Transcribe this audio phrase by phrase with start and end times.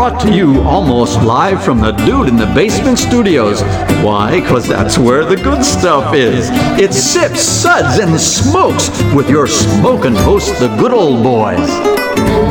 [0.00, 3.60] brought to you almost live from the Dude in the Basement Studios.
[4.02, 4.40] Why?
[4.40, 6.48] Because that's where the good stuff is.
[6.80, 12.49] It's Sips, Suds, and Smokes with your smoking host, the good old boys.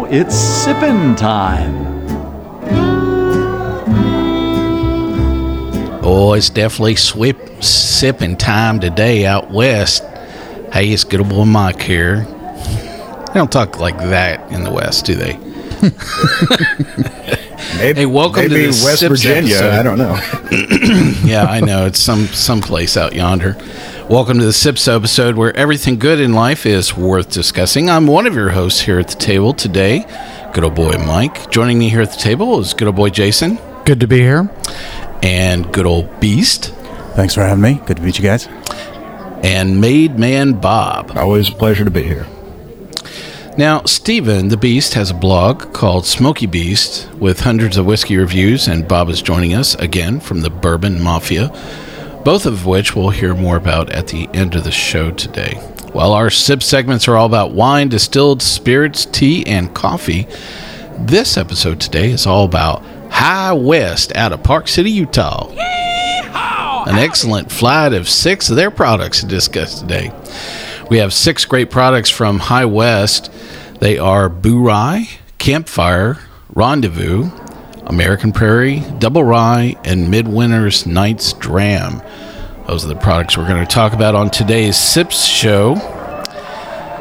[0.00, 1.88] Now it's sippin' time.
[6.02, 10.02] Oh, it's definitely sweep, sipping time today out west.
[10.72, 12.24] Hey, it's good old boy Mike here.
[12.24, 15.36] They don't talk like that in the West, do they?
[17.78, 19.54] Maybe, Hey, welcome to maybe this West Sips Virginia.
[19.56, 19.72] episode.
[19.72, 20.18] I don't know.
[21.24, 21.86] yeah, I know.
[21.86, 23.56] It's some someplace out yonder.
[24.10, 27.88] Welcome to the Sips episode where everything good in life is worth discussing.
[27.88, 30.04] I'm one of your hosts here at the table today,
[30.52, 31.48] good old boy Mike.
[31.50, 34.50] Joining me here at the table is good old boy Jason Good to be here.
[35.22, 36.74] and good old Beast
[37.14, 37.80] Thanks for having me.
[37.86, 38.46] Good to meet you guys.
[39.44, 41.16] and Made Man Bob.
[41.16, 42.26] Always a pleasure to be here.
[43.58, 48.68] Now, Steven, the Beast, has a blog called Smoky Beast with hundreds of whiskey reviews,
[48.68, 51.48] and Bob is joining us again from the Bourbon Mafia,
[52.24, 55.54] both of which we'll hear more about at the end of the show today.
[55.92, 60.28] While our sip segments are all about wine, distilled spirits, tea, and coffee,
[60.98, 65.50] this episode today is all about High West out of Park City, Utah.
[66.86, 70.12] An excellent flight of six of their products to discuss today.
[70.90, 73.32] We have six great products from High West.
[73.80, 76.18] They are Bourye, Campfire,
[76.52, 77.30] Rendezvous,
[77.90, 82.00] American Prairie, Double Rye, and Midwinter's Night's Dram.
[82.68, 85.74] Those are the products we're going to talk about on today's Sips show.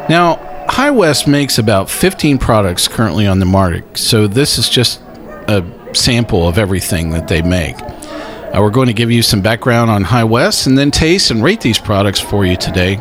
[0.09, 5.00] Now, High West makes about 15 products currently on the market, so this is just
[5.47, 5.63] a
[5.94, 7.79] sample of everything that they make.
[7.79, 11.44] Uh, we're going to give you some background on High West and then taste and
[11.44, 13.00] rate these products for you today.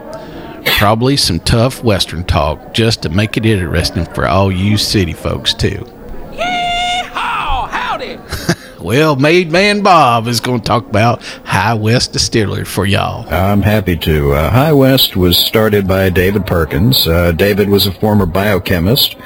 [0.76, 5.54] Probably some tough Western talk just to make it interesting for all you city folks,
[5.54, 5.86] too.
[8.80, 13.28] Well, Made Man Bob is going to talk about High West Distillery for y'all.
[13.28, 14.32] I'm happy to.
[14.32, 17.08] Uh, High West was started by David Perkins.
[17.08, 19.16] Uh, David was a former biochemist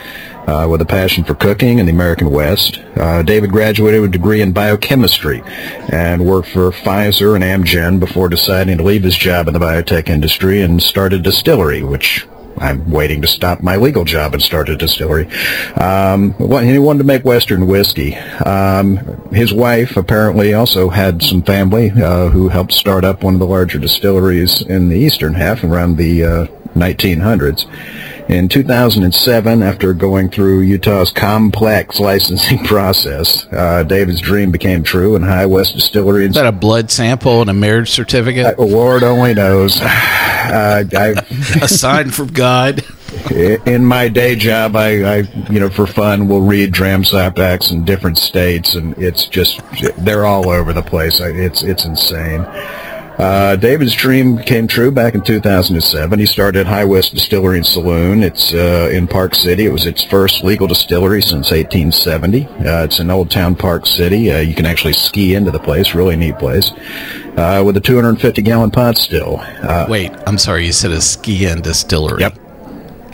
[0.47, 2.79] uh, with a passion for cooking in the American West.
[2.97, 5.43] Uh, David graduated with a degree in biochemistry
[5.91, 10.09] and worked for Pfizer and Amgen before deciding to leave his job in the biotech
[10.09, 12.27] industry and start a distillery, which
[12.59, 15.27] I'm waiting to stop my legal job and start a distillery.
[15.75, 18.15] Um, he wanted to make Western whiskey.
[18.17, 18.97] Um,
[19.33, 23.47] his wife apparently also had some family uh, who helped start up one of the
[23.47, 27.67] larger distilleries in the eastern half around the uh, 1900s.
[28.33, 35.23] In 2007, after going through Utah's complex licensing process, uh, David's dream became true, and
[35.23, 38.59] High West Distillery Is that a blood sample and a marriage certificate?
[38.59, 39.81] Lord only knows.
[40.43, 40.83] Uh,
[41.63, 42.83] a sign from God?
[43.31, 45.17] in my day job, I, I,
[45.49, 49.61] you know, for fun, will read dram acts in different states, and it's just
[49.99, 51.21] they're all over the place.
[51.21, 52.45] It's it's insane.
[53.23, 56.19] Uh, David's dream came true back in 2007.
[56.19, 58.25] He started High West Distillery and Saloon.
[58.25, 59.65] It's uh, in Park City.
[59.65, 62.47] It was its first legal distillery since 1870.
[62.47, 64.33] Uh, it's in Old Town Park City.
[64.33, 65.95] Uh, you can actually ski into the place.
[65.95, 66.73] Really neat place.
[67.37, 69.37] Uh, with a 250 gallon pot still.
[69.39, 72.23] Uh, Wait, I'm sorry, you said a ski and distillery.
[72.23, 72.39] Yep.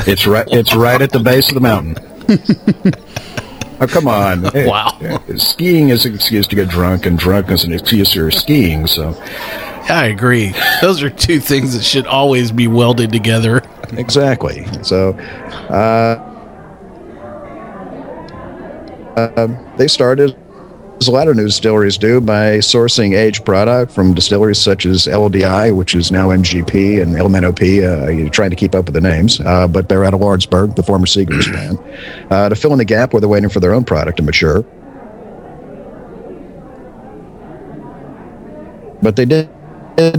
[0.07, 0.49] It's right.
[0.51, 1.97] It's right at the base of the mountain.
[3.81, 4.43] oh, come on!
[4.55, 4.99] Wow.
[5.37, 8.87] Skiing is an excuse to get drunk, and drunk is an excuse for skiing.
[8.87, 9.15] So,
[9.89, 10.55] I agree.
[10.81, 13.63] Those are two things that should always be welded together.
[13.93, 14.67] exactly.
[14.83, 15.13] So,
[15.71, 16.25] uh,
[19.37, 20.37] um, they started,
[21.01, 25.07] as a lot of new distilleries do, by sourcing aged product from distilleries such as
[25.07, 28.07] LDI, which is now MGP, and LMNOP.
[28.07, 30.75] Uh, you're trying to keep up with the names, uh, but they're out of Lawrenceburg,
[30.75, 31.81] the former Seagram's plant,
[32.33, 34.63] uh, to fill in the gap where they're waiting for their own product to mature.
[39.01, 39.49] But they did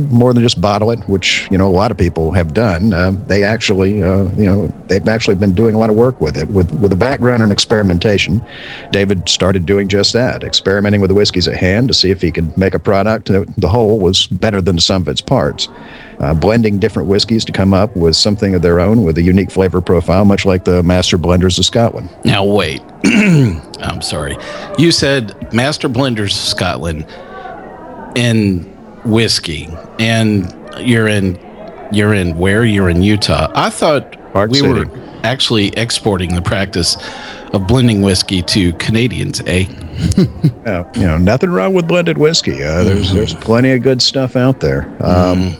[0.09, 2.93] more than just bottle it, which you know a lot of people have done.
[2.93, 6.37] Um, they actually, uh, you know, they've actually been doing a lot of work with
[6.37, 6.49] it.
[6.49, 8.45] With with a background in experimentation,
[8.91, 12.31] David started doing just that, experimenting with the whiskeys at hand to see if he
[12.31, 15.69] could make a product that the whole was better than the sum of its parts.
[16.19, 19.49] Uh, blending different whiskeys to come up with something of their own with a unique
[19.49, 22.09] flavor profile, much like the master blenders of Scotland.
[22.25, 22.81] Now, wait.
[23.05, 24.35] I'm sorry.
[24.77, 27.05] You said Master Blenders of Scotland
[28.15, 29.67] in whiskey,
[29.99, 31.37] and you're in
[31.91, 32.65] you're in where?
[32.65, 33.51] You're in Utah.
[33.55, 34.85] I thought Park we City.
[34.85, 34.85] were
[35.23, 36.95] actually exporting the practice
[37.53, 39.65] of blending whiskey to Canadians, eh?
[40.65, 42.63] Uh, you know, nothing wrong with blended whiskey.
[42.63, 44.83] Uh, there's there's plenty of good stuff out there.
[45.03, 45.57] Um,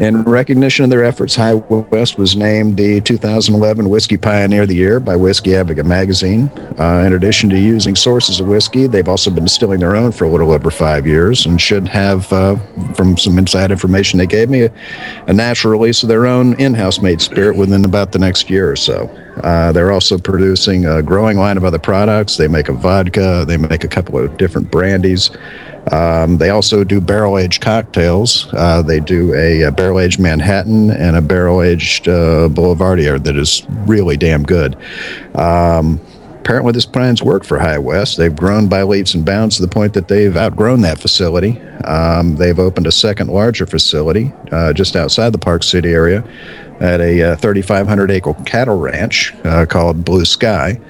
[0.00, 4.74] In recognition of their efforts, High West was named the 2011 Whiskey Pioneer of the
[4.74, 6.50] Year by Whiskey Advocate magazine.
[6.78, 10.24] Uh, in addition to using sources of whiskey, they've also been distilling their own for
[10.24, 12.56] a little over five years and should have, uh,
[12.94, 14.72] from some inside information they gave me, a,
[15.26, 18.76] a natural release of their own in-house made spirit within about the next year or
[18.76, 19.14] so.
[19.42, 22.36] Uh, they're also producing a growing line of other products.
[22.36, 23.44] They make a vodka.
[23.46, 25.30] They make a couple of different brandies.
[25.92, 28.52] Um, they also do barrel aged cocktails.
[28.52, 33.36] Uh, they do a, a barrel aged Manhattan and a barrel aged uh, Boulevardier that
[33.36, 34.76] is really damn good.
[35.34, 36.00] Um,
[36.40, 38.16] apparently, this plan's worked for High West.
[38.16, 41.60] They've grown by leaps and bounds to the point that they've outgrown that facility.
[41.84, 46.24] Um, they've opened a second larger facility uh, just outside the Park City area
[46.80, 50.80] at a uh, 3,500 acre cattle ranch uh, called Blue Sky.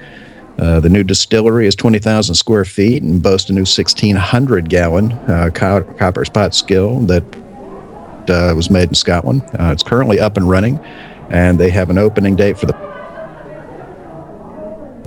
[0.57, 5.49] Uh, the new distillery is 20,000 square feet and boasts a new 1,600 gallon uh,
[5.53, 7.23] co- copper spot skill that
[8.29, 9.41] uh, was made in Scotland.
[9.59, 10.77] Uh, it's currently up and running,
[11.29, 12.73] and they have an opening date for the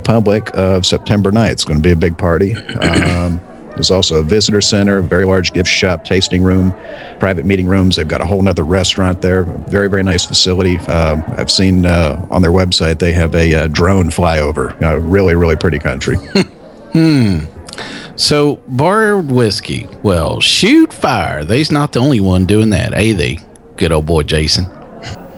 [0.05, 1.51] public of September 9th.
[1.51, 2.55] It's going to be a big party.
[2.55, 3.41] Um,
[3.75, 6.73] there's also a visitor center, a very large gift shop, tasting room,
[7.19, 7.97] private meeting rooms.
[7.97, 9.43] They've got a whole nother restaurant there.
[9.43, 10.77] Very, very nice facility.
[10.87, 14.81] Uh, I've seen uh, on their website they have a uh, drone flyover.
[14.81, 16.15] Uh, really, really pretty country.
[16.93, 17.39] hmm.
[18.15, 19.89] So, barred whiskey.
[20.01, 21.43] Well, shoot fire.
[21.43, 23.11] They's not the only one doing that, eh?
[23.11, 23.39] They
[23.75, 24.67] good old boy Jason.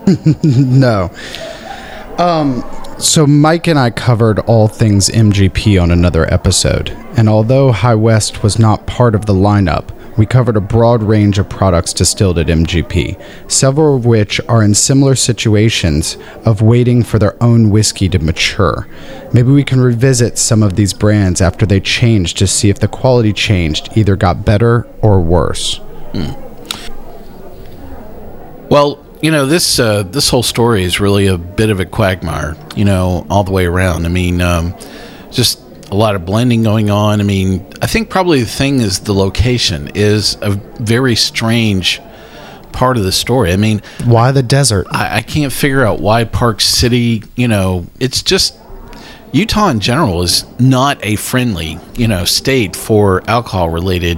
[0.44, 1.12] No.
[2.18, 2.64] Um,
[3.00, 8.44] so Mike and I covered all things MGP on another episode, and although High West
[8.44, 12.48] was not part of the lineup, we covered a broad range of products distilled at
[12.48, 13.22] MGP,
[13.52, 18.88] several of which are in similar situations of waiting for their own whiskey to mature.
[19.32, 22.88] Maybe we can revisit some of these brands after they changed to see if the
[22.88, 25.78] quality changed, either got better or worse.
[26.14, 26.32] Hmm.
[28.70, 32.56] Well, you know this uh, this whole story is really a bit of a quagmire.
[32.76, 34.06] You know, all the way around.
[34.06, 34.76] I mean, um,
[35.32, 35.60] just
[35.92, 37.20] a lot of blending going on.
[37.20, 42.02] I mean, I think probably the thing is the location is a very strange
[42.72, 43.52] part of the story.
[43.54, 44.88] I mean, Why the desert?
[44.92, 47.24] I, I can't figure out why Park City.
[47.36, 48.58] You know, it's just
[49.32, 54.18] Utah in general is not a friendly you know state for alcohol related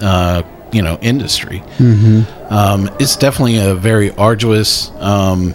[0.00, 1.62] uh, you know industry.
[2.50, 5.54] Um, it's definitely a very arduous um,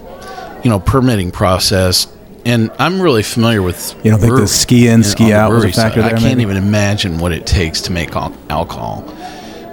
[0.64, 2.08] you know permitting process.
[2.46, 3.96] And I'm really familiar with.
[4.06, 5.94] You don't think the ski in, ski out was a brewery side.
[5.94, 6.44] factor I can't maybe?
[6.44, 9.04] even imagine what it takes to make al- alcohol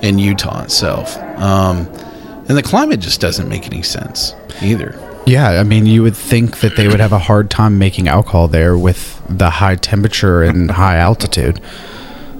[0.00, 1.16] in Utah itself.
[1.38, 1.86] Um,
[2.48, 4.98] and the climate just doesn't make any sense either.
[5.26, 8.48] Yeah, I mean, you would think that they would have a hard time making alcohol
[8.48, 11.60] there with the high temperature and high altitude.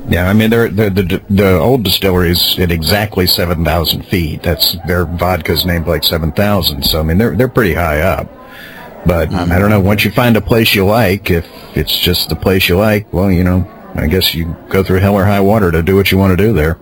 [0.09, 4.43] Yeah, I mean, they're, they're, the the old distilleries at exactly seven thousand feet.
[4.43, 6.85] That's their vodka's named like seven thousand.
[6.85, 8.29] So I mean, they're they're pretty high up.
[9.07, 9.81] But I don't know.
[9.81, 11.47] Once you find a place you like, if
[11.77, 15.15] it's just the place you like, well, you know, I guess you go through hell
[15.15, 16.79] or high water to do what you want to do there.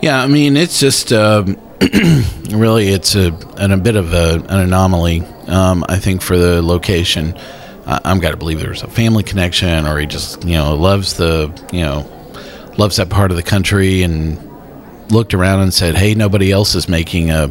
[0.00, 1.58] Yeah, I mean, it's just um,
[2.50, 5.22] really it's a, a bit of a, an anomaly.
[5.46, 7.34] Um, I think for the location,
[8.04, 11.50] I'm got to believe there's a family connection, or he just you know loves the
[11.72, 12.06] you know
[12.78, 14.38] loves that part of the country, and
[15.10, 17.50] looked around and said, "Hey, nobody else is making a."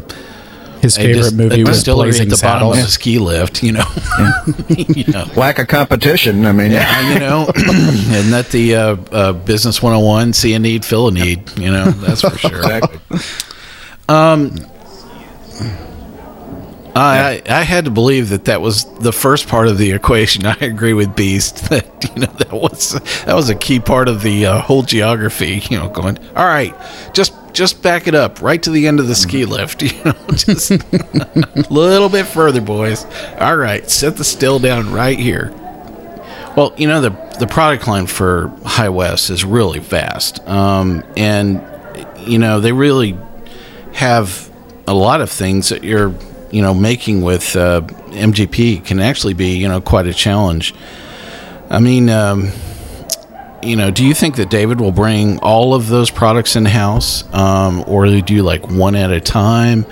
[0.82, 2.78] His a favorite dis- movie a was distillery Blazing at the bottom Saddles.
[2.78, 3.84] of a ski lift, you know.
[4.70, 6.46] you know, Lack of competition.
[6.46, 10.86] I mean, yeah, you know, and that the uh, uh, business 101, see a need,
[10.86, 12.60] fill a need, you know, that's for sure.
[12.60, 13.20] exactly.
[17.00, 20.46] I, I I had to believe that that was the first part of the equation.
[20.46, 22.94] I agree with Beast that you know that was
[23.26, 25.62] that was a key part of the uh, whole geography.
[25.70, 26.76] You know, going all right,
[27.14, 29.84] just just back it up right to the end of the ski lift.
[29.84, 33.06] You know, just a little bit further, boys.
[33.40, 35.54] All right, set the still down right here.
[36.56, 41.64] Well, you know the the product line for High West is really vast, um, and
[42.18, 43.18] you know they really
[43.94, 44.50] have
[44.88, 46.14] a lot of things that you're
[46.52, 50.74] you know making with uh, MGP can actually be you know quite a challenge.
[51.70, 52.52] I mean, um,
[53.62, 57.32] you know, do you think that David will bring all of those products in house,
[57.34, 59.86] um, or do you like one at a time,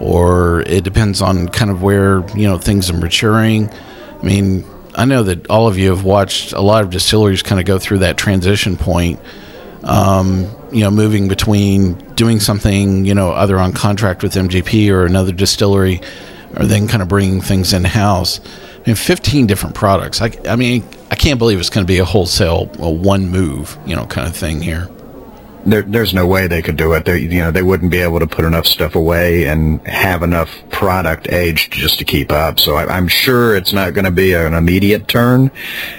[0.00, 3.70] or it depends on kind of where you know things are maturing?
[3.70, 4.64] I mean,
[4.94, 7.78] I know that all of you have watched a lot of distilleries kind of go
[7.78, 9.20] through that transition point
[9.84, 15.06] um, you know, moving between doing something, you know, either on contract with MGP or
[15.06, 16.00] another distillery,
[16.56, 18.40] or then kind of bringing things in house.
[18.76, 20.22] I mean, 15 different products.
[20.22, 23.78] I, I mean, I can't believe it's going to be a wholesale, a one move,
[23.86, 24.88] you know, kind of thing here
[25.64, 27.04] there, there's no way they could do it.
[27.04, 30.50] They, you know, they wouldn't be able to put enough stuff away and have enough
[30.70, 32.60] product aged just to keep up.
[32.60, 35.50] So I, am sure it's not going to be an immediate turn.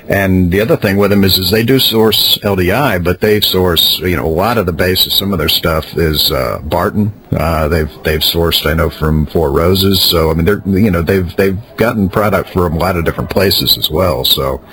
[0.08, 4.00] And the other thing with them is, is they do source LDI, but they source,
[4.00, 5.18] you know, a lot of the basis.
[5.18, 7.14] Some of their stuff is uh, Barton.
[7.32, 10.02] Uh, they've they've sourced, I know, from Four Roses.
[10.02, 13.30] So I mean, they're you know they've they've gotten product from a lot of different
[13.30, 14.26] places as well.
[14.26, 14.64] So,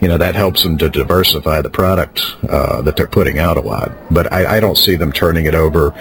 [0.00, 3.60] you know, that helps them to diversify the product uh, that they're putting out a
[3.60, 3.92] lot.
[4.10, 5.92] But I, I don't see them turning it over,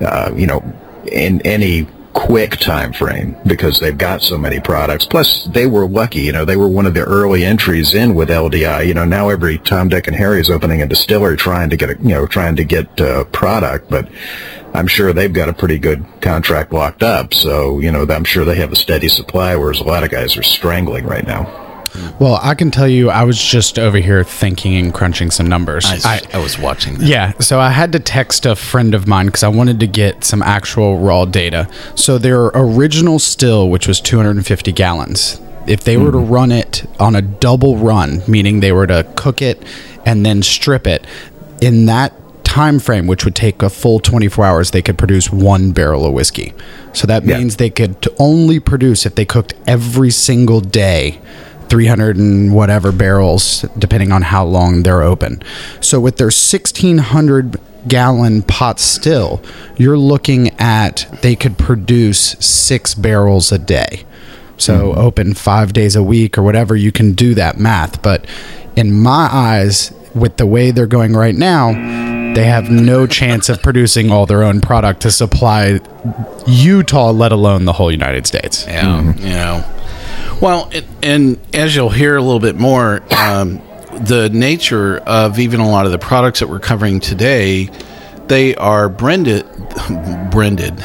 [0.00, 0.62] uh, you know,
[1.10, 5.06] in any quick time frame because they've got so many products.
[5.06, 6.22] Plus, they were lucky.
[6.22, 8.86] You know, they were one of the early entries in with LDI.
[8.86, 11.90] You know, now every Tom, Dick, and Harry is opening a distillery trying to get
[11.90, 14.08] a, you know trying to get uh, product, but.
[14.78, 18.44] I'm sure they've got a pretty good contract locked up, so you know I'm sure
[18.44, 21.64] they have a steady supply, whereas a lot of guys are strangling right now.
[22.20, 25.84] Well, I can tell you, I was just over here thinking and crunching some numbers.
[25.86, 27.06] I, I, I was watching that.
[27.06, 30.22] Yeah, so I had to text a friend of mine because I wanted to get
[30.22, 31.68] some actual raw data.
[31.96, 36.32] So their original still, which was 250 gallons, if they were to hmm.
[36.32, 39.62] run it on a double run, meaning they were to cook it
[40.04, 41.04] and then strip it,
[41.60, 42.12] in that
[42.48, 46.14] time frame, which would take a full 24 hours, they could produce one barrel of
[46.14, 46.54] whiskey.
[46.94, 47.58] So that means yeah.
[47.58, 51.20] they could only produce if they cooked every single day
[51.68, 55.42] 300 and whatever barrels, depending on how long they're open.
[55.82, 59.42] So with their 1600 gallon pot still,
[59.76, 64.04] you're looking at they could produce six barrels a day.
[64.56, 64.98] So mm-hmm.
[64.98, 68.00] open five days a week or whatever, you can do that math.
[68.00, 68.24] But
[68.74, 72.07] in my eyes, with the way they're going right now,
[72.38, 75.80] they have no chance of producing all their own product to supply
[76.46, 78.64] Utah, let alone the whole United States.
[78.64, 79.26] Yeah, mm-hmm.
[79.26, 79.64] you know.
[80.40, 83.60] Well, it, and as you'll hear a little bit more, um,
[84.02, 87.70] the nature of even a lot of the products that we're covering today,
[88.28, 89.44] they are branded,
[90.30, 90.80] branded,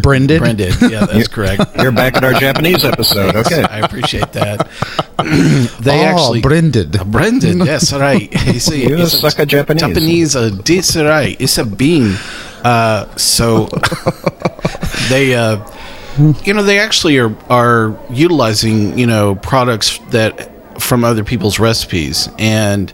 [0.00, 0.74] branded, branded.
[0.80, 1.62] Yeah, that's correct.
[1.76, 3.36] You're back at our Japanese episode.
[3.36, 4.70] Okay, I appreciate that.
[5.80, 7.58] they oh, actually branded, branded.
[7.58, 8.32] Yes, right.
[8.46, 9.80] You see, you suck at Japanese.
[9.82, 11.36] Japanese, uh, this right.
[11.40, 12.16] It's a bean.
[12.62, 13.66] Uh, so
[15.08, 15.34] they.
[15.34, 15.66] Uh,
[16.44, 22.28] you know, they actually are are utilizing you know products that from other people's recipes
[22.38, 22.92] and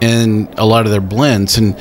[0.00, 1.78] and a lot of their blends and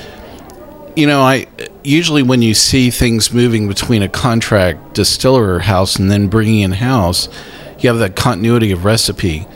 [0.96, 1.46] you know i
[1.84, 6.72] usually when you see things moving between a contract distiller house and then bringing in
[6.72, 7.28] house
[7.80, 9.48] you have that continuity of recipe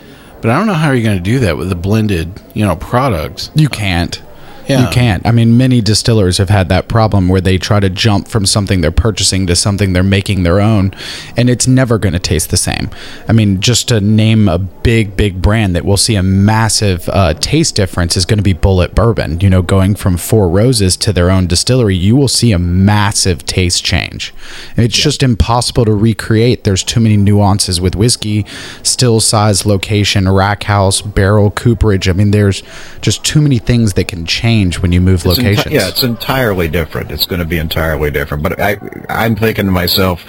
[0.46, 2.76] but i don't know how you're going to do that with the blended you know
[2.76, 3.50] products.
[3.56, 4.22] you can't
[4.68, 4.86] yeah.
[4.86, 5.26] You can't.
[5.26, 8.82] I mean, many distillers have had that problem where they try to jump from something
[8.82, 10.92] they're purchasing to something they're making their own,
[11.38, 12.90] and it's never going to taste the same.
[13.28, 17.34] I mean, just to name a big, big brand that will see a massive uh,
[17.36, 19.40] taste difference is going to be Bulleit Bourbon.
[19.40, 23.46] You know, going from Four Roses to their own distillery, you will see a massive
[23.46, 24.34] taste change.
[24.76, 25.04] And it's yeah.
[25.04, 26.64] just impossible to recreate.
[26.64, 28.46] There's too many nuances with whiskey,
[28.82, 32.10] still size, location, rack house, barrel, cooperage.
[32.10, 32.64] I mean, there's
[33.02, 35.66] just too many things that can change change when you move it's locations.
[35.66, 37.12] Enti- yeah, it's entirely different.
[37.12, 38.44] It's going to be entirely different.
[38.44, 38.78] But I,
[39.10, 40.24] I'm thinking to myself,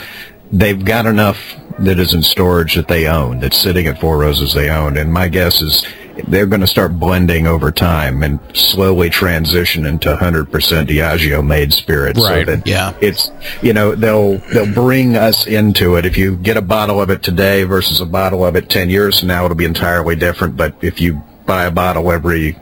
[0.53, 1.39] they've got enough
[1.79, 4.97] that is in storage that they own, that's sitting at Four Roses they own.
[4.97, 5.87] And my guess is
[6.29, 12.19] they're going to start blending over time and slowly transition into 100% Diageo made spirits.
[12.19, 12.47] Right.
[12.47, 12.95] So yeah.
[13.03, 13.31] It's,
[13.61, 16.07] you know, they'll, they'll bring us into it.
[16.07, 19.19] If you get a bottle of it today versus a bottle of it 10 years
[19.19, 20.57] from now, it'll be entirely different.
[20.57, 22.57] But if you buy a bottle every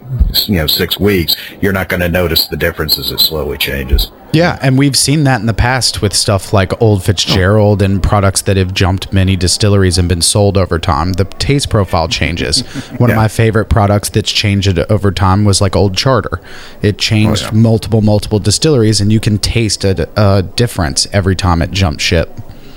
[0.46, 4.10] you know six weeks, you're not going to notice the difference as it slowly changes.
[4.32, 8.42] Yeah, and we've seen that in the past with stuff like Old Fitzgerald and products
[8.42, 11.12] that have jumped many distilleries and been sold over time.
[11.12, 12.62] The taste profile changes.
[12.98, 13.14] One yeah.
[13.14, 16.40] of my favorite products that's changed over time was like Old Charter.
[16.82, 17.60] It changed oh, yeah.
[17.60, 22.28] multiple, multiple distilleries, and you can taste a, a difference every time it jumped ship.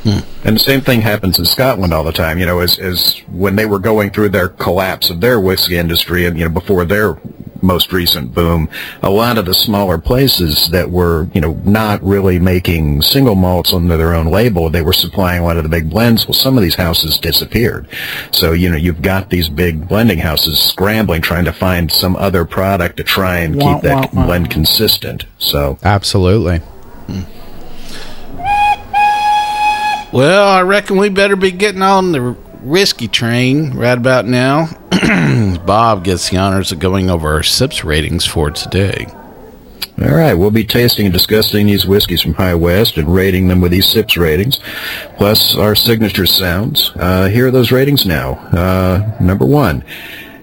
[0.03, 0.19] Hmm.
[0.43, 2.37] And the same thing happens in Scotland all the time.
[2.39, 6.25] You know, as, as when they were going through their collapse of their whiskey industry,
[6.25, 7.17] and you know, before their
[7.61, 8.69] most recent boom,
[9.01, 13.73] a lot of the smaller places that were, you know, not really making single malts
[13.73, 16.27] under their own label, they were supplying a lot of the big blends.
[16.27, 17.87] Well, some of these houses disappeared.
[18.31, 22.45] So, you know, you've got these big blending houses scrambling, trying to find some other
[22.45, 25.25] product to try and keep that blend consistent.
[25.39, 26.59] So, absolutely.
[27.07, 27.36] Hmm.
[30.17, 32.31] Well, I reckon we better be getting on the
[32.63, 34.65] whiskey train right about now.
[35.63, 39.05] Bob gets the honors of going over our SIPS ratings for today.
[40.01, 43.61] All right, we'll be tasting and discussing these whiskeys from High West and rating them
[43.61, 44.59] with these SIPS ratings,
[45.17, 46.91] plus our signature sounds.
[46.95, 48.37] Uh, here are those ratings now.
[48.51, 49.83] Uh, number one,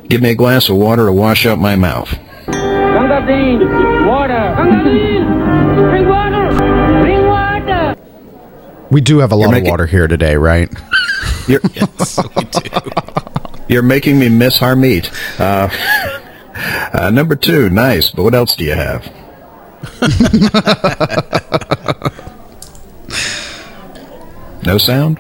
[0.09, 2.11] give me a glass of water to wash out my mouth.
[2.47, 4.35] Gangazine, water.
[4.57, 5.14] Gangazine,
[8.95, 10.73] We do have a lot making- of water here today, right?
[11.49, 12.61] You're, Yes, we do.
[13.69, 15.11] you're making me miss our meat.
[15.37, 15.69] Uh,
[16.93, 19.03] uh, number two, nice, but what else do you have?
[24.65, 25.19] no sound?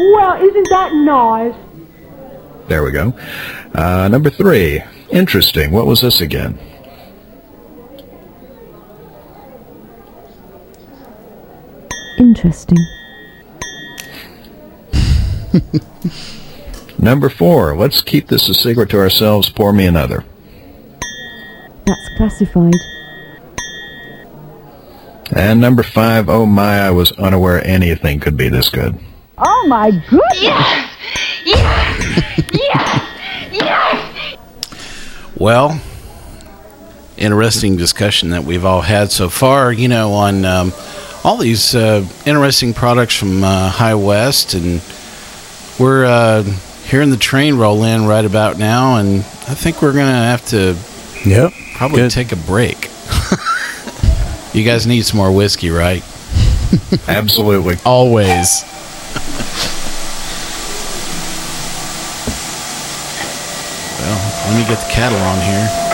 [0.00, 1.54] Well, isn't that nice?
[2.68, 3.12] There we go.
[3.74, 5.70] Uh, number three, interesting.
[5.70, 6.58] What was this again?
[12.18, 12.78] Interesting.
[16.98, 19.50] Number four, let's keep this a secret to ourselves.
[19.50, 20.24] Pour me another.
[21.86, 22.74] That's classified.
[25.34, 28.98] And number five, oh my, I was unaware anything could be this good.
[29.38, 30.40] Oh my goodness!
[30.40, 30.90] Yes!
[31.44, 32.42] Yes!
[32.52, 33.52] yes!
[33.52, 34.38] Yes!
[35.36, 35.80] Well,
[37.18, 40.72] interesting discussion that we've all had so far, you know, on um,
[41.26, 44.54] all these uh, interesting products from uh, High West.
[44.54, 44.80] And
[45.78, 46.44] we're uh,
[46.84, 48.96] hearing the train roll in right about now.
[48.96, 50.76] And I think we're going to have to
[51.28, 51.52] Yep.
[51.74, 52.12] probably Good.
[52.12, 52.88] take a break.
[54.54, 56.02] you guys need some more whiskey, right?
[57.08, 57.76] Absolutely.
[57.84, 58.62] Always.
[63.98, 65.85] Well, let me get the cattle on here.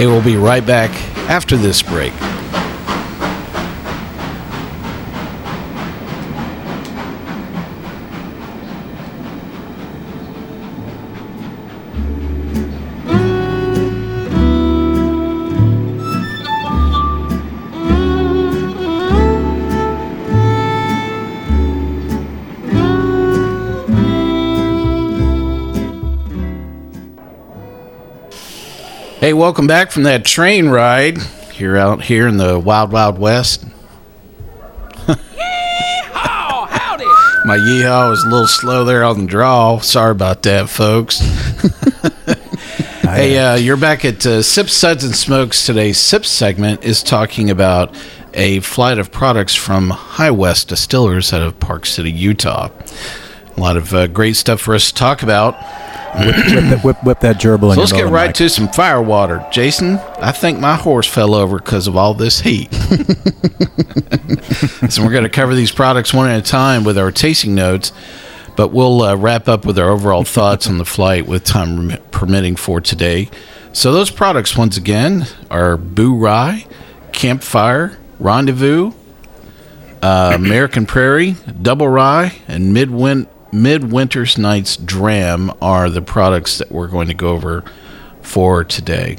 [0.00, 0.90] Hey, we'll be right back
[1.28, 2.14] after this break.
[29.30, 33.64] Hey, welcome back from that train ride here out here in the Wild Wild West.
[35.06, 35.16] My
[37.56, 39.78] yeehaw was a little slow there on the draw.
[39.78, 41.20] Sorry about that, folks.
[43.02, 45.64] hey, uh, you're back at uh, Sips, Suds, and Smokes.
[45.64, 47.96] Today's Sip segment is talking about
[48.34, 52.68] a flight of products from High West Distillers out of Park City, Utah.
[53.56, 55.54] A lot of uh, great stuff for us to talk about.
[56.12, 58.34] Whip, that, whip, whip that gerbil in So let's get right Mike.
[58.36, 59.46] to some fire water.
[59.52, 62.72] Jason, I think my horse fell over because of all this heat.
[64.88, 67.92] so we're going to cover these products one at a time with our tasting notes,
[68.56, 72.56] but we'll uh, wrap up with our overall thoughts on the flight with time permitting
[72.56, 73.30] for today.
[73.72, 76.66] So those products, once again, are Bourye,
[77.12, 78.92] Campfire, Rendezvous,
[80.02, 86.88] uh, American Prairie, Double Rye, and Midwin- Midwinter's Night's Dram are the products that we're
[86.88, 87.64] going to go over
[88.22, 89.18] for today.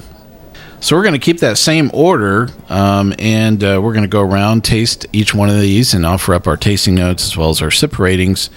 [0.79, 4.21] So we're going to keep that same order, um, and uh, we're going to go
[4.21, 7.61] around, taste each one of these, and offer up our tasting notes as well as
[7.61, 8.49] our sip ratings.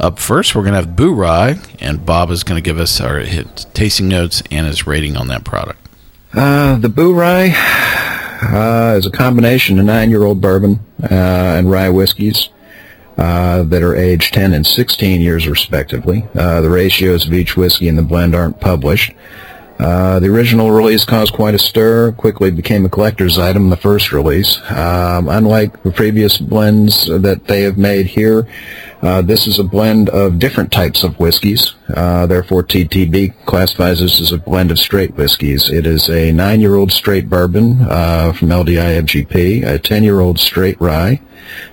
[0.00, 3.22] Up first, we're going to have Bourye, and Bob is going to give us our
[3.74, 5.78] tasting notes and his rating on that product.
[6.32, 7.52] Uh, the Bourye
[8.42, 12.48] uh, is a combination of nine-year-old bourbon uh, and rye whiskeys
[13.20, 16.26] uh, that are aged 10 and 16 years respectively.
[16.34, 19.12] Uh, the ratios of each whiskey in the blend aren't published.
[19.80, 24.12] Uh, the original release caused quite a stir, quickly became a collector's item the first
[24.12, 24.60] release.
[24.70, 28.46] Um, unlike the previous blends that they have made here,
[29.00, 31.72] uh, this is a blend of different types of whiskeys.
[31.96, 35.70] Uh, therefore, TTB classifies this as a blend of straight whiskeys.
[35.70, 41.22] It is a nine-year-old straight bourbon uh, from LDI MGP, a 10-year-old straight rye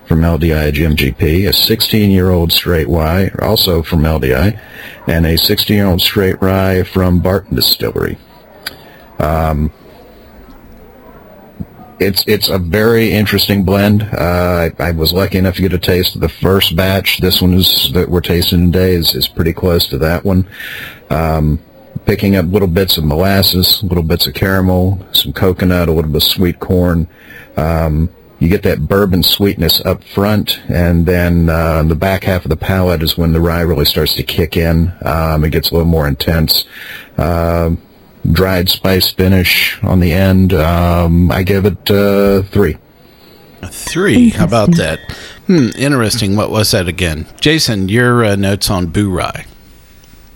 [0.08, 4.60] from LDI MGP, a 16-year-old straight rye, also from LDI,
[5.08, 7.97] and a 16-year-old straight rye from Barton Distillery.
[9.20, 9.72] Um,
[12.00, 14.04] it's it's a very interesting blend.
[14.04, 17.20] Uh, I, I was lucky enough to get a taste of the first batch.
[17.20, 20.48] This one is that we're tasting today is, is pretty close to that one.
[21.10, 21.60] Um,
[22.06, 26.24] picking up little bits of molasses, little bits of caramel, some coconut, a little bit
[26.24, 27.08] of sweet corn.
[27.58, 32.50] Um, you get that bourbon sweetness up front, and then uh, the back half of
[32.50, 34.94] the palate is when the rye really starts to kick in.
[35.04, 36.66] Um, it gets a little more intense.
[37.18, 37.72] Uh,
[38.32, 40.54] dried spice finish on the end.
[40.54, 42.78] Um, I give it uh, three.
[43.62, 44.30] A three.
[44.30, 45.00] How about that?
[45.48, 46.36] Hmm, interesting.
[46.36, 47.26] What was that again?
[47.40, 49.46] Jason, your uh, notes on Bourye.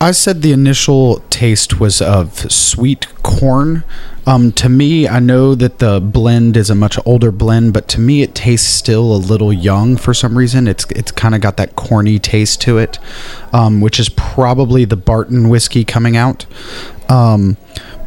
[0.02, 3.84] I said the initial taste was of sweet corn.
[4.26, 8.00] Um, to me, I know that the blend is a much older blend, but to
[8.00, 10.68] me, it tastes still a little young for some reason.
[10.68, 12.98] It's it's kind of got that corny taste to it,
[13.54, 16.48] um, which is probably the Barton whiskey coming out.
[17.12, 17.58] Um,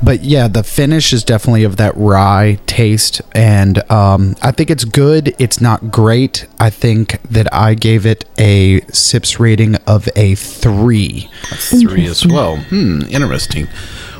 [0.02, 4.84] but yeah, the finish is definitely of that rye taste, and um, I think it's
[4.84, 5.34] good.
[5.38, 6.46] It's not great.
[6.58, 11.28] I think that I gave it a sips rating of a three.
[11.50, 12.56] Three as well.
[12.56, 13.66] Hmm, interesting.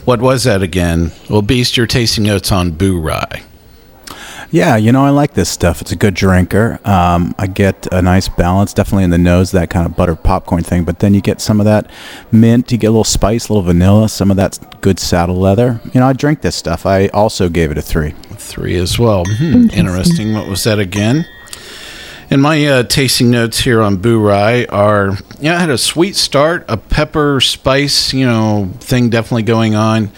[0.04, 1.12] What was that again?
[1.30, 3.42] Well, Beast, your tasting notes on Bourye.
[4.54, 5.80] Yeah, you know, I like this stuff.
[5.80, 6.78] It's a good drinker.
[6.84, 10.62] Um, I get a nice balance, definitely in the nose, that kind of butter popcorn
[10.62, 10.84] thing.
[10.84, 11.90] But then you get some of that
[12.30, 15.80] mint, you get a little spice, a little vanilla, some of that good saddle leather.
[15.92, 16.86] You know, I drink this stuff.
[16.86, 18.12] I also gave it a three.
[18.36, 19.24] Three as well.
[19.26, 20.34] Hmm, interesting.
[20.34, 21.26] What was that again?
[22.30, 26.64] And my uh, tasting notes here on Bourye are, yeah, I had a sweet start,
[26.68, 30.12] a pepper spice, you know, thing definitely going on.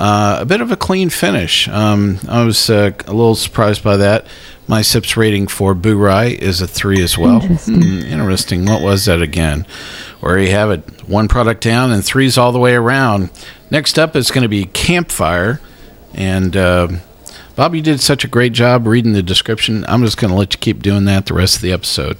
[0.00, 1.68] Uh, a bit of a clean finish.
[1.68, 4.26] Um, I was uh, a little surprised by that.
[4.66, 7.42] My sips rating for Bourye is a three as well.
[7.42, 7.82] Interesting.
[7.82, 8.64] Hmm, interesting.
[8.64, 9.66] What was that again?
[10.20, 13.30] Where you have it, one product down and threes all the way around.
[13.70, 15.60] Next up is going to be Campfire.
[16.14, 16.88] And uh,
[17.54, 19.84] Bob, you did such a great job reading the description.
[19.86, 22.16] I'm just going to let you keep doing that the rest of the episode.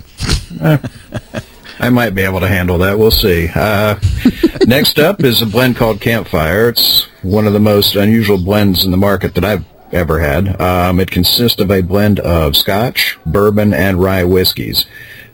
[1.81, 2.99] I might be able to handle that.
[2.99, 3.49] We'll see.
[3.55, 3.99] Uh,
[4.67, 6.69] next up is a blend called Campfire.
[6.69, 10.61] It's one of the most unusual blends in the market that I've ever had.
[10.61, 14.85] Um, it consists of a blend of Scotch, bourbon, and rye whiskeys.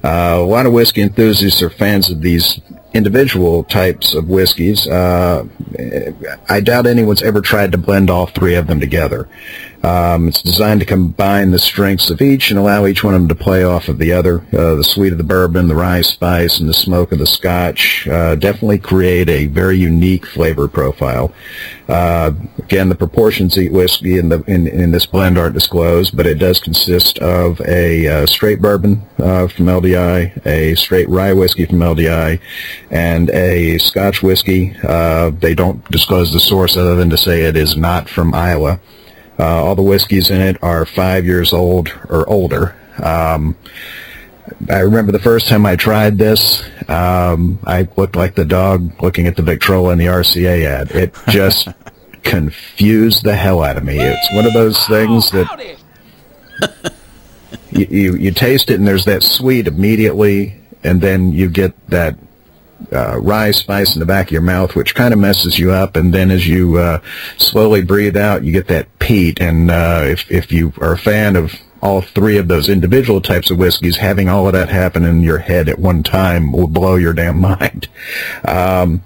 [0.04, 2.60] Uh, a lot of whiskey enthusiasts are fans of these
[2.94, 4.86] individual types of whiskeys.
[4.86, 5.44] Uh,
[6.48, 9.28] I doubt anyone's ever tried to blend all three of them together.
[9.86, 13.28] Um, it's designed to combine the strengths of each and allow each one of them
[13.28, 14.40] to play off of the other.
[14.52, 18.08] Uh, the sweet of the bourbon, the rye spice, and the smoke of the scotch
[18.08, 21.32] uh, definitely create a very unique flavor profile.
[21.88, 26.26] Uh, again, the proportions of whiskey in, the, in, in this blend aren't disclosed, but
[26.26, 31.64] it does consist of a uh, straight bourbon uh, from LDI, a straight rye whiskey
[31.64, 32.40] from LDI,
[32.90, 34.74] and a Scotch whiskey.
[34.82, 38.80] Uh, they don't disclose the source other than to say it is not from Iowa.
[39.38, 42.74] Uh, all the whiskeys in it are five years old or older.
[43.02, 43.56] Um,
[44.70, 49.26] I remember the first time I tried this, um, I looked like the dog looking
[49.26, 50.90] at the Victrola in the RCA ad.
[50.92, 51.68] It just
[52.22, 53.98] confused the hell out of me.
[53.98, 55.78] It's one of those things that
[57.70, 62.16] you, you, you taste it and there's that sweet immediately, and then you get that
[62.92, 65.96] uh, rye spice in the back of your mouth, which kind of messes you up.
[65.96, 67.00] And then as you uh,
[67.38, 69.40] slowly breathe out, you get that peat.
[69.40, 73.50] And uh, if if you are a fan of all three of those individual types
[73.50, 76.96] of whiskeys, having all of that happen in your head at one time will blow
[76.96, 77.88] your damn mind.
[78.46, 79.02] Um,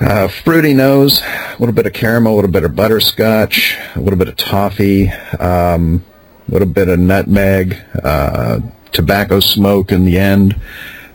[0.00, 4.18] uh, fruity nose, a little bit of caramel, a little bit of butterscotch, a little
[4.18, 6.04] bit of toffee, um,
[6.48, 8.60] a little bit of nutmeg, uh,
[8.92, 10.60] tobacco smoke in the end.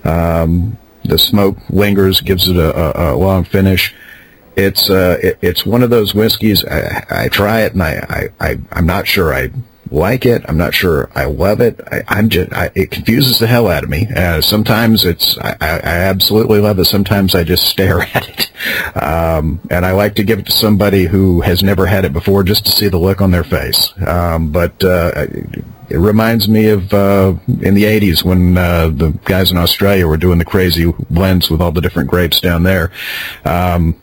[0.03, 3.93] Um, the smoke lingers, gives it a, a, a long finish.
[4.55, 6.65] It's uh, it, it's one of those whiskeys.
[6.65, 9.51] I, I try it and I, I, I I'm not sure I
[9.91, 10.43] like it.
[10.47, 11.79] I'm not sure I love it.
[11.91, 14.07] I, I'm just I, it confuses the hell out of me.
[14.13, 16.85] Uh, sometimes it's I, I I absolutely love it.
[16.85, 21.05] Sometimes I just stare at it, um, and I like to give it to somebody
[21.05, 23.93] who has never had it before just to see the look on their face.
[24.05, 25.27] Um, but uh,
[25.89, 30.17] it reminds me of uh, in the 80s when uh, the guys in Australia were
[30.17, 32.91] doing the crazy blends with all the different grapes down there.
[33.45, 33.99] Um,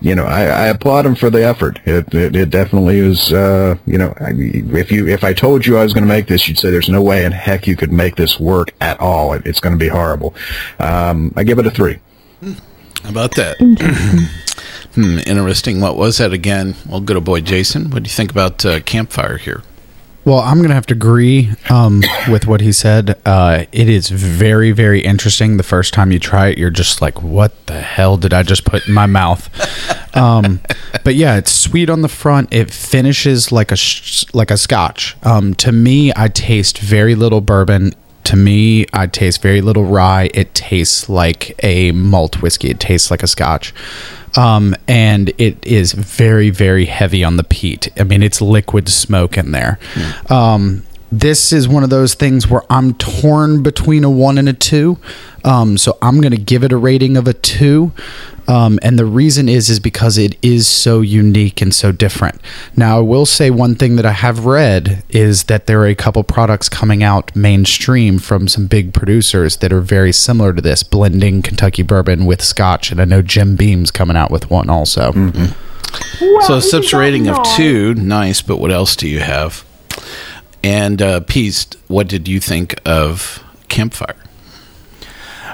[0.00, 1.78] you know, I, I applaud them for the effort.
[1.84, 5.76] It, it, it definitely is, uh, you know, I, if you, if I told you
[5.76, 7.92] I was going to make this, you'd say there's no way in heck you could
[7.92, 9.34] make this work at all.
[9.34, 10.34] It, it's going to be horrible.
[10.78, 11.98] Um, I give it a three.
[13.02, 13.58] How about that?
[14.94, 15.80] hmm, interesting.
[15.80, 16.76] What was that again?
[16.88, 17.90] Well, good old boy Jason.
[17.90, 19.62] What do you think about uh, Campfire here?
[20.24, 23.18] Well, I'm gonna have to agree um, with what he said.
[23.24, 25.56] Uh, it is very, very interesting.
[25.56, 28.64] The first time you try it, you're just like, "What the hell did I just
[28.64, 29.48] put in my mouth?"
[30.12, 30.58] Um,
[31.04, 32.52] but yeah, it's sweet on the front.
[32.52, 35.16] It finishes like a sh- like a Scotch.
[35.22, 37.94] Um, to me, I taste very little bourbon.
[38.24, 40.28] To me, I taste very little rye.
[40.34, 42.70] It tastes like a malt whiskey.
[42.70, 43.72] It tastes like a Scotch.
[44.36, 47.88] Um, and it is very very heavy on the peat.
[47.98, 49.78] I mean, it's liquid smoke in there.
[50.28, 54.52] Um, this is one of those things where I'm torn between a one and a
[54.52, 54.98] two.
[55.44, 57.92] Um, so I'm going to give it a rating of a two.
[58.46, 62.40] Um, and the reason is is because it is so unique and so different.
[62.76, 65.94] Now, I will say one thing that I have read is that there are a
[65.94, 70.82] couple products coming out mainstream from some big producers that are very similar to this,
[70.82, 72.90] blending Kentucky bourbon with Scotch.
[72.90, 75.12] And I know Jim Beam's coming out with one also.
[75.12, 79.64] Well, So isn't Sip's rating of two, nice, but what else do you have?
[80.62, 84.16] And uh, Beast, what did you think of Campfire?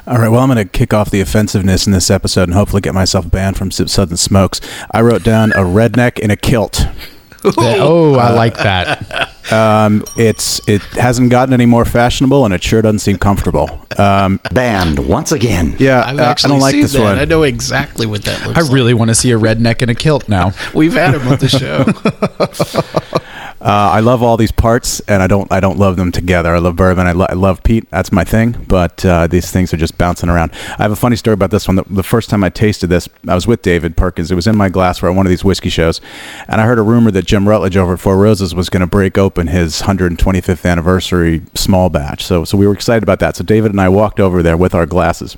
[0.07, 2.81] All right, well, I'm going to kick off the offensiveness in this episode and hopefully
[2.81, 4.61] get myself banned from Sip Suds and Smokes.
[4.93, 6.87] I wrote down a redneck in a kilt.
[7.43, 9.33] That- oh, I like that.
[9.47, 13.71] Um, it's it hasn't gotten any more fashionable, and it sure doesn't seem comfortable.
[13.97, 15.77] Um, Banned once again.
[15.79, 17.01] yeah, I've uh, I don't like seen this that.
[17.01, 17.19] one.
[17.21, 18.73] I know exactly what that looks I like.
[18.73, 20.51] really want to see a redneck in a kilt now.
[20.75, 21.85] We've had him on the show.
[23.59, 23.65] Uh,
[23.95, 26.55] I love all these parts, and I don't I don't love them together.
[26.55, 27.07] I love bourbon.
[27.07, 27.89] I, lo- I love peat.
[27.91, 28.53] That's my thing.
[28.69, 30.53] But uh, these things are just bouncing around.
[30.79, 31.77] I have a funny story about this one.
[31.77, 34.31] The, the first time I tasted this, I was with David Perkins.
[34.31, 36.03] It was in my glass for one of these whiskey shows,
[36.49, 38.87] and I heard a rumor that Jim Rutledge over at Four Roses was going to
[38.87, 42.25] break open his 125th anniversary small batch.
[42.25, 43.37] So so we were excited about that.
[43.37, 45.35] So David and I walked over there with our glasses.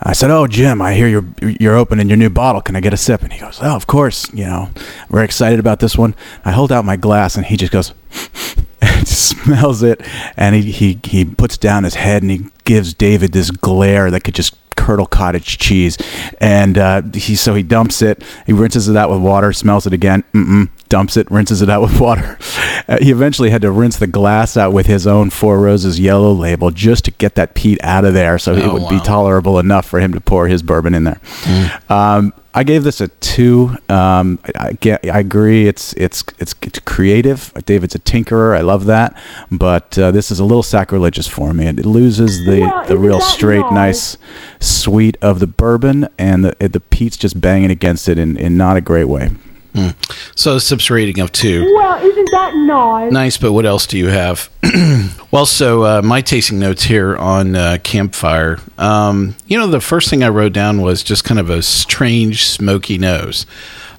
[0.00, 2.60] I said, "Oh, Jim, I hear you're you're opening your new bottle.
[2.60, 4.32] Can I get a sip?" And he goes, "Oh, of course.
[4.32, 4.70] You know,
[5.10, 7.92] very excited about this one." I hold out my glass, and he just goes,
[9.04, 10.00] smells it,
[10.36, 14.24] and he he he puts down his head, and he gives David this glare that
[14.24, 15.98] could just curdle cottage cheese,
[16.40, 19.92] and uh, he so he dumps it, he rinses it out with water, smells it
[19.92, 22.38] again, mm-mm, dumps it, rinses it out with water.
[22.88, 26.32] Uh, he eventually had to rinse the glass out with his own Four Roses yellow
[26.32, 29.58] label just to get that peat out of there, so it Oh, would be tolerable
[29.58, 31.20] enough for him to pour his bourbon in there.
[31.88, 33.76] Um, I gave this a two.
[33.88, 35.68] Um, I, I, get, I agree.
[35.68, 37.52] It's, it's it's it's creative.
[37.66, 38.56] David's a tinkerer.
[38.56, 39.16] I love that.
[39.50, 41.66] But uh, this is a little sacrilegious for me.
[41.68, 44.16] It loses the, Well, the real straight, nice?
[44.16, 44.16] nice,
[44.58, 48.76] sweet of the bourbon, and the the peat's just banging against it in, in not
[48.76, 49.30] a great way.
[50.34, 51.64] So Sip's rating of two.
[51.74, 53.12] Well, isn't that nice?
[53.12, 54.48] Nice, but what else do you have?
[55.30, 58.58] well, so uh, my tasting notes here on uh, Campfire.
[58.76, 62.46] Um, you know, the first thing I wrote down was just kind of a strange
[62.46, 63.46] smoky nose.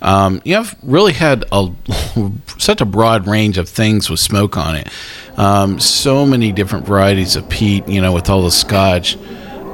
[0.01, 1.71] Um, you know, I've really had a
[2.57, 4.89] such a broad range of things with smoke on it.
[5.37, 7.87] Um, so many different varieties of peat.
[7.87, 9.17] You know, with all the Scotch.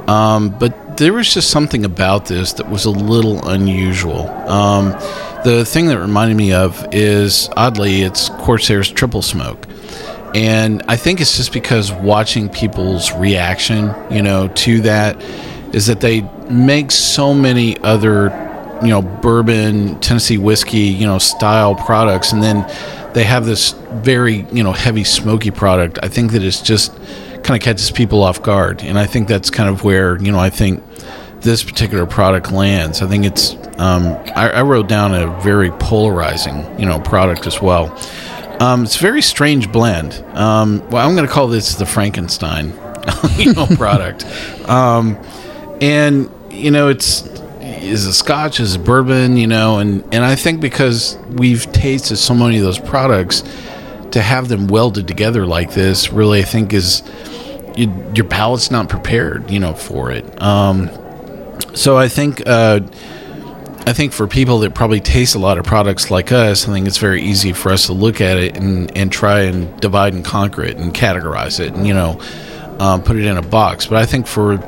[0.08, 4.28] Um, but there was just something about this that was a little unusual.
[4.48, 4.92] Um,
[5.44, 9.66] the thing that reminded me of is oddly, it's Corsair's triple smoke.
[10.34, 15.22] And I think it's just because watching people's reaction, you know, to that
[15.72, 18.28] is that they make so many other,
[18.82, 22.66] you know, bourbon, Tennessee whiskey, you know, style products, and then
[23.14, 25.98] they have this very, you know, heavy smoky product.
[26.02, 26.94] I think that it's just
[27.42, 30.38] kind of catches people off guard, and I think that's kind of where, you know,
[30.38, 30.82] I think
[31.46, 33.00] this particular product lands.
[33.00, 33.54] I think it's.
[33.78, 37.96] Um, I, I wrote down a very polarizing, you know, product as well.
[38.60, 40.14] Um, it's a very strange blend.
[40.34, 42.72] Um, well, I'm going to call this the Frankenstein,
[43.36, 44.26] you know, product.
[44.66, 45.16] Um,
[45.80, 47.22] and you know, it's
[47.60, 52.16] is a Scotch, is a bourbon, you know, and and I think because we've tasted
[52.16, 53.44] so many of those products,
[54.10, 57.04] to have them welded together like this, really, I think is
[57.76, 60.42] you, your palate's not prepared, you know, for it.
[60.42, 60.90] Um,
[61.76, 62.42] so I think.
[62.46, 62.80] Uh,
[63.88, 66.88] I think for people that probably taste a lot of products like us, I think
[66.88, 70.24] it's very easy for us to look at it and, and try and divide and
[70.24, 72.20] conquer it and categorize it and, you know,
[72.80, 73.86] um, put it in a box.
[73.86, 74.58] But I think for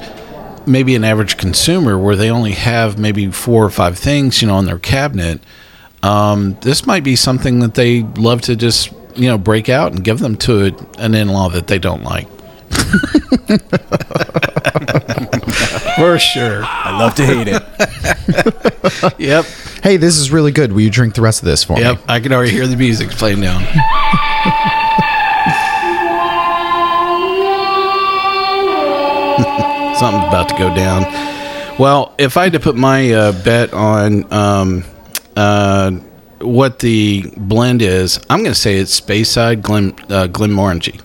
[0.68, 4.54] maybe an average consumer where they only have maybe four or five things, you know,
[4.54, 5.40] on their cabinet,
[6.04, 10.04] um, this might be something that they love to just, you know, break out and
[10.04, 12.28] give them to an in law that they don't like.
[15.96, 16.62] for sure.
[16.64, 17.62] I love to hate it.
[19.18, 19.44] Yep.
[19.82, 20.72] Hey, this is really good.
[20.72, 21.88] Will you drink the rest of this for Yep, me?
[22.00, 22.04] Yep.
[22.08, 23.62] I can already hear the music playing down.
[29.98, 31.02] Something's about to go down.
[31.76, 34.84] Well, if I had to put my uh, bet on um,
[35.34, 35.90] uh,
[36.40, 41.00] what the blend is, I'm going to say it's Speyside Glen uh, Glenmorangie.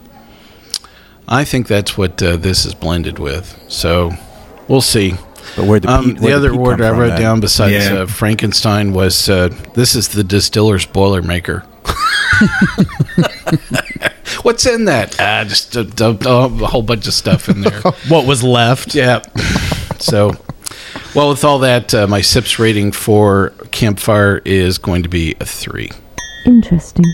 [1.27, 3.57] I think that's what uh, this is blended with.
[3.69, 4.11] So
[4.67, 5.13] we'll see.
[5.55, 7.19] But where'd the Um, peat- the where'd other peat word I wrote Ed?
[7.19, 8.01] down besides Yeah.
[8.01, 11.63] uh, Frankenstein was uh, this is the distiller's Boilermaker.
[14.43, 15.15] What's in that?
[15.19, 17.81] Ah, just a, a- a whole bunch of stuff in there.
[18.09, 18.95] What was left?
[18.95, 19.21] yeah.
[19.99, 20.33] So,
[21.15, 25.45] Well, with all that, uh, my sips rating for Campfire is going to be a
[25.45, 25.91] three.
[26.45, 27.05] Interesting.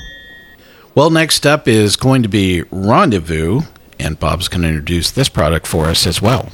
[0.96, 3.62] Well, next up is going to be Rendezvous,
[4.00, 6.50] and Bob's going to introduce this product for us as well.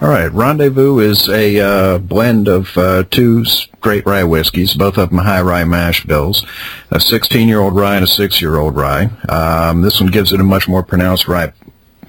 [0.00, 5.10] All right, Rendezvous is a uh, blend of uh, two straight rye whiskeys, both of
[5.10, 6.44] them high rye mash bills,
[6.90, 9.10] a 16-year-old rye and a six-year-old rye.
[9.28, 11.52] Um, this one gives it a much more pronounced rye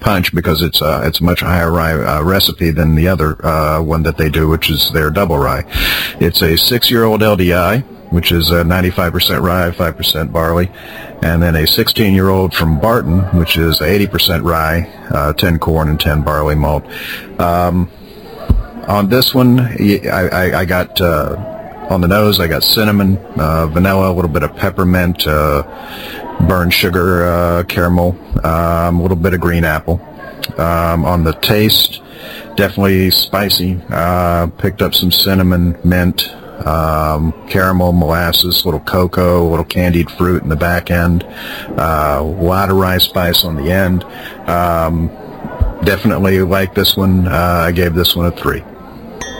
[0.02, 3.80] punch because it's uh, it's a much higher rye uh, recipe than the other uh,
[3.80, 5.64] one that they do, which is their double rye.
[6.20, 10.70] It's a six-year-old LDI, which is uh, 95% rye, 5% barley,
[11.22, 16.22] and then a 16-year-old from Barton, which is 80% rye, uh, 10 corn, and 10
[16.22, 16.84] barley malt.
[17.40, 17.90] Um,
[18.88, 22.40] on this one, I, I, I got uh, on the nose.
[22.40, 25.62] I got cinnamon, uh, vanilla, a little bit of peppermint, uh,
[26.48, 30.00] burnt sugar, uh, caramel, um, a little bit of green apple.
[30.58, 32.02] Um, on the taste,
[32.56, 33.80] definitely spicy.
[33.90, 36.28] Uh, picked up some cinnamon, mint,
[36.66, 41.24] um, caramel, molasses, little cocoa, a little candied fruit in the back end,
[41.78, 44.04] uh, a lot of rye spice on the end.
[44.48, 45.08] Um,
[45.84, 47.26] definitely like this one.
[47.26, 48.62] Uh, I gave this one a three.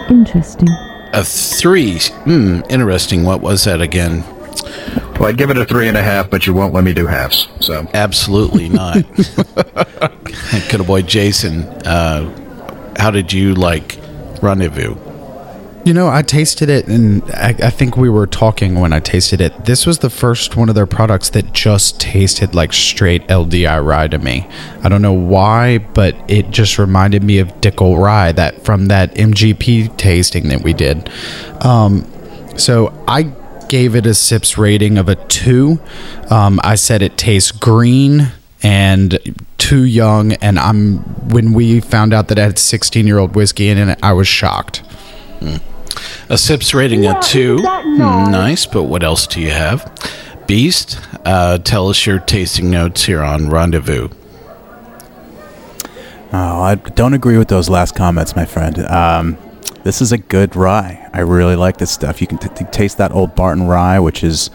[0.08, 0.68] Interesting.
[1.14, 1.98] A three.
[2.24, 3.22] Hmm, interesting.
[3.22, 4.24] What was that again?
[5.22, 7.06] Well, I'd give it a three and a half, but you won't let me do
[7.06, 7.46] halves.
[7.60, 8.94] So Absolutely not.
[10.68, 11.62] Good old boy Jason.
[11.86, 14.00] Uh, how did you like
[14.42, 14.96] Rendezvous?
[15.84, 19.40] You know, I tasted it, and I, I think we were talking when I tasted
[19.40, 19.64] it.
[19.64, 24.08] This was the first one of their products that just tasted like straight LDI rye
[24.08, 24.48] to me.
[24.82, 29.14] I don't know why, but it just reminded me of Dickel rye that from that
[29.14, 31.08] MGP tasting that we did.
[31.60, 32.08] Um,
[32.56, 33.32] so I
[33.72, 35.80] gave it a sips rating of a two.
[36.28, 38.30] Um, I said it tastes green
[38.62, 39.18] and
[39.56, 40.98] too young, and I'm
[41.30, 44.28] when we found out that it had 16 year old whiskey in it, I was
[44.28, 44.82] shocked.
[46.28, 47.54] A sips rating of What two.
[47.56, 48.28] is that Hmm, noise?
[48.28, 49.90] nice, but what else do you have?
[50.46, 54.08] Beast, uh, tell us your tasting notes here on Rendezvous.
[56.34, 58.78] Oh, I don't agree with those last comments, my friend.
[58.86, 59.38] Um,
[59.84, 61.08] this is a good rye.
[61.12, 62.20] I really like this stuff.
[62.20, 64.50] You can t- t- taste that old Barton rye, which is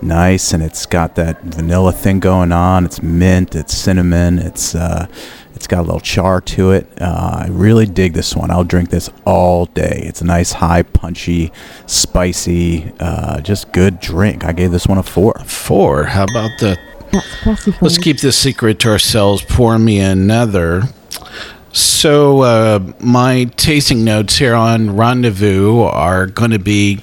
[0.00, 2.84] nice, and it's got that vanilla thing going on.
[2.84, 5.06] It's mint, it's cinnamon, it's uh,
[5.54, 6.86] it's got a little char to it.
[7.00, 8.50] Uh, I really dig this one.
[8.50, 10.02] I'll drink this all day.
[10.04, 11.52] It's a nice, high, punchy,
[11.86, 14.44] spicy, uh, just good drink.
[14.44, 15.34] I gave this one a four.
[15.44, 16.04] Four.
[16.04, 16.78] How about the
[17.12, 19.44] That's classy for Let's keep this secret to ourselves.
[19.44, 20.82] Pour me another.
[21.72, 27.00] So, uh, my tasting notes here on Rendezvous are going to be,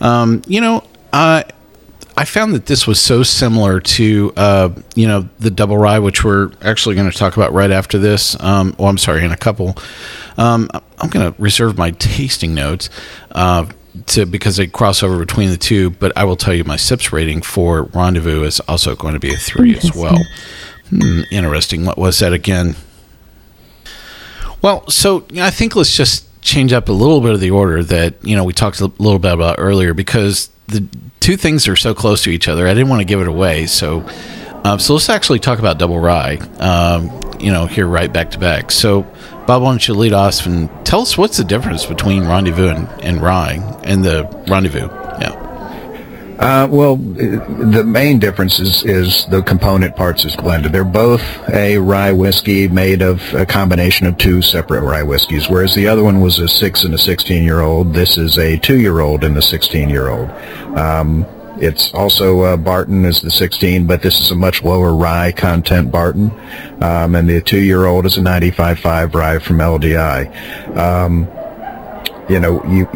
[0.00, 1.42] um, you know, uh,
[2.16, 6.22] I found that this was so similar to, uh, you know, the double rye, which
[6.22, 8.40] we're actually going to talk about right after this.
[8.40, 9.76] Um, oh, I'm sorry, in a couple.
[10.38, 12.90] Um, I'm going to reserve my tasting notes
[13.32, 13.66] uh,
[14.06, 15.90] to because they cross over between the two.
[15.90, 19.34] But I will tell you, my sips rating for Rendezvous is also going to be
[19.34, 20.18] a three as well.
[20.90, 21.84] Hmm, interesting.
[21.84, 22.76] What was that again?
[24.64, 28.14] Well, so I think let's just change up a little bit of the order that
[28.24, 30.88] you know we talked a little bit about earlier because the
[31.20, 32.66] two things are so close to each other.
[32.66, 34.00] I didn't want to give it away, so
[34.64, 36.36] uh, so let's actually talk about double rye.
[36.60, 38.70] Um, you know, here right back to back.
[38.70, 39.02] So,
[39.46, 42.88] Bob, why don't you lead off and tell us what's the difference between rendezvous and,
[43.02, 44.88] and rye and the rendezvous?
[45.20, 45.43] Yeah.
[46.38, 50.72] Uh, well, the main difference is, is the component parts is blended.
[50.72, 55.74] They're both a rye whiskey made of a combination of two separate rye whiskeys, whereas
[55.74, 57.94] the other one was a six and a 16 year old.
[57.94, 60.28] This is a two year old and a 16 year old.
[60.76, 61.24] Um,
[61.58, 65.92] it's also uh, Barton is the 16, but this is a much lower rye content
[65.92, 66.32] Barton,
[66.82, 70.76] um, and the two year old is a 95.5 rye from LDI.
[70.76, 71.28] Um,
[72.28, 72.86] you know, you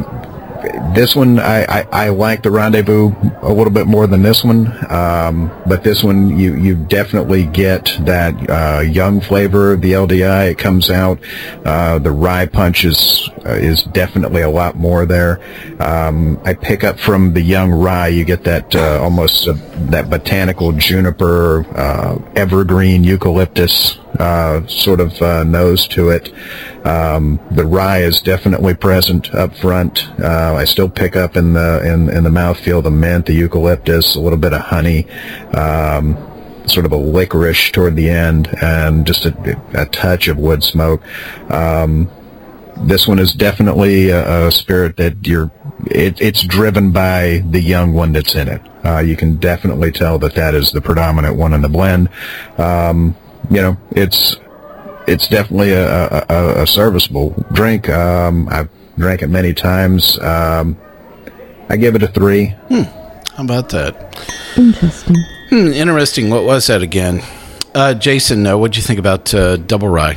[0.94, 3.12] this one I, I, I like the rendezvous
[3.42, 7.96] a little bit more than this one um, but this one you you definitely get
[8.00, 11.18] that uh, young flavor of the LDI it comes out
[11.64, 15.40] uh, the rye punch is uh, is definitely a lot more there.
[15.80, 19.46] Um, I pick up from the young rye you get that uh, almost
[19.90, 26.32] that botanical juniper uh, evergreen eucalyptus uh, sort of uh, nose to it.
[26.84, 30.08] Um, the rye is definitely present up front.
[30.20, 34.14] Uh, I still pick up in the in, in the mouthfeel the mint, the eucalyptus,
[34.14, 35.08] a little bit of honey,
[35.52, 36.16] um,
[36.66, 41.02] sort of a licorice toward the end, and just a, a touch of wood smoke.
[41.50, 42.10] Um,
[42.82, 45.50] this one is definitely a, a spirit that you're
[45.86, 50.18] it, it's driven by the young one that's in it uh, you can definitely tell
[50.18, 52.08] that that is the predominant one in the blend
[52.58, 53.16] um,
[53.50, 54.36] you know it's
[55.06, 58.68] it's definitely a, a, a- a serviceable drink um, I've
[58.98, 60.18] drank it many times.
[60.18, 60.76] Um,
[61.68, 62.46] I give it a three.
[62.70, 64.28] How about that?
[64.56, 65.16] Interesting.
[65.50, 66.30] Hmm, interesting.
[66.30, 67.22] What was that again?
[67.74, 70.16] Uh, Jason, uh, what'd you think about uh, Double Rye?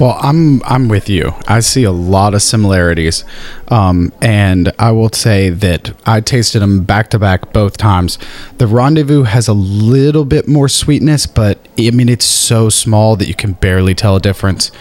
[0.00, 1.34] Well, I'm I'm with you.
[1.46, 3.22] I see a lot of similarities,
[3.68, 8.18] um, and I will say that I tasted them back to back both times.
[8.56, 13.28] The Rendezvous has a little bit more sweetness, but I mean it's so small that
[13.28, 14.72] you can barely tell a difference.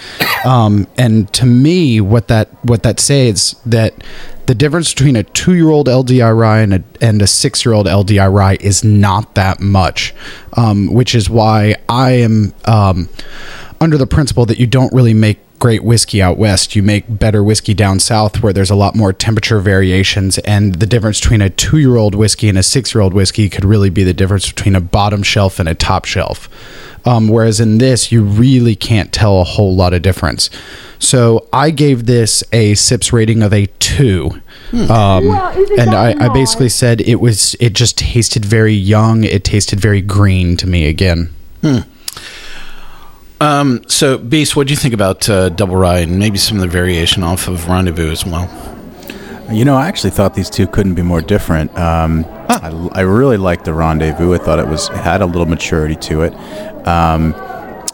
[0.46, 4.02] Um, and to me, what that what that says that
[4.46, 9.60] the difference between a two-year-old LDI and a, and a six-year-old LDI is not that
[9.60, 10.16] much,
[10.54, 13.10] um, which is why I am um,
[13.82, 16.76] under the principle that you don't really make great whiskey out west.
[16.76, 20.86] You make better whiskey down south where there's a lot more temperature variations, and the
[20.86, 24.76] difference between a two-year-old whiskey and a six-year-old whiskey could really be the difference between
[24.76, 26.50] a bottom shelf and a top shelf.
[27.06, 30.50] Um, whereas in this, you really can't tell a whole lot of difference.
[31.00, 34.42] So I gave this a sips rating of a two,
[34.74, 35.30] um,
[35.78, 39.24] and I, I basically said it was it just tasted very young.
[39.24, 41.34] It tasted very green to me again.
[43.42, 46.62] Um, so, Beast, what do you think about uh, Double Rye and maybe some of
[46.62, 48.50] the variation off of Rendezvous as well?
[49.50, 51.76] You know, I actually thought these two couldn't be more different.
[51.78, 54.34] Um, I, I really liked the Rendezvous.
[54.34, 56.34] I thought it was it had a little maturity to it.
[56.86, 57.32] Um,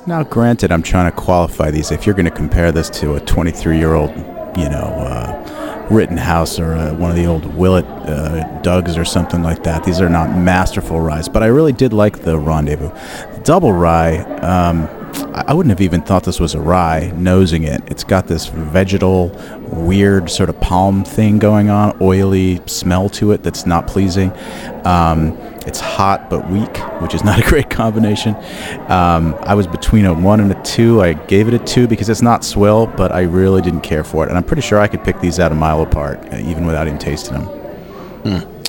[0.07, 1.91] now, granted, I'm trying to qualify these.
[1.91, 4.09] If you're going to compare this to a 23 year old,
[4.57, 9.43] you know, uh, Rittenhouse or uh, one of the old Willett uh, Dougs or something
[9.43, 11.29] like that, these are not masterful ryes.
[11.29, 12.89] But I really did like the Rendezvous.
[13.35, 14.87] The double rye, um,
[15.34, 17.82] I wouldn't have even thought this was a rye, nosing it.
[17.88, 19.30] It's got this vegetal,
[19.72, 24.32] weird sort of palm thing going on, oily smell to it that's not pleasing.
[24.86, 28.36] Um, it's hot but weak, which is not a great combination.
[28.89, 31.01] Um, I was between a one and a two.
[31.01, 34.26] I gave it a two because it's not swill, but I really didn't care for
[34.26, 34.30] it.
[34.30, 36.88] And I'm pretty sure I could pick these out a mile apart, uh, even without
[36.88, 37.66] even tasting them.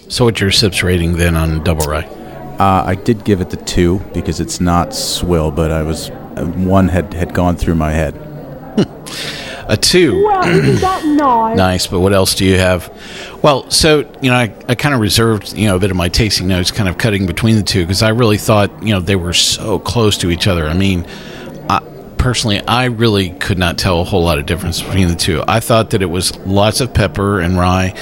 [0.09, 2.05] So, what's your sips rating then on Double Rye?
[2.59, 6.11] Uh, I did give it the two because it's not swill, but I was
[6.45, 8.15] one had had gone through my head.
[9.69, 10.23] A two.
[10.25, 10.45] Well,
[11.17, 11.57] nice?
[11.57, 12.93] Nice, but what else do you have?
[13.43, 16.09] Well, so, you know, I, I kind of reserved, you know, a bit of my
[16.09, 19.17] tasting notes kind of cutting between the two because I really thought, you know, they
[19.17, 20.67] were so close to each other.
[20.67, 21.05] I mean,
[21.69, 21.81] I,
[22.17, 25.43] personally, I really could not tell a whole lot of difference between the two.
[25.49, 27.95] I thought that it was lots of pepper and rye,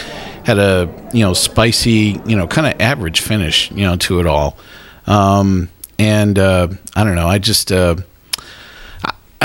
[0.44, 4.26] had a, you know, spicy, you know, kind of average finish, you know, to it
[4.26, 4.58] all.
[5.06, 7.96] Um, and uh, I don't know, I just, uh,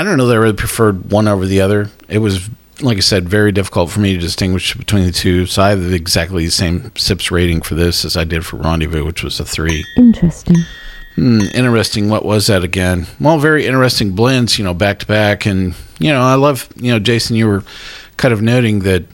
[0.00, 1.90] I don't know that I really preferred one over the other.
[2.08, 2.48] It was,
[2.80, 5.44] like I said, very difficult for me to distinguish between the two.
[5.44, 9.04] So I have exactly the same SIPS rating for this as I did for Rendezvous,
[9.04, 9.84] which was a three.
[9.98, 10.56] Interesting.
[11.16, 12.08] Hmm, interesting.
[12.08, 13.08] What was that again?
[13.20, 15.44] Well, very interesting blends, you know, back to back.
[15.44, 17.62] And, you know, I love, you know, Jason, you were
[18.16, 19.04] kind of noting that,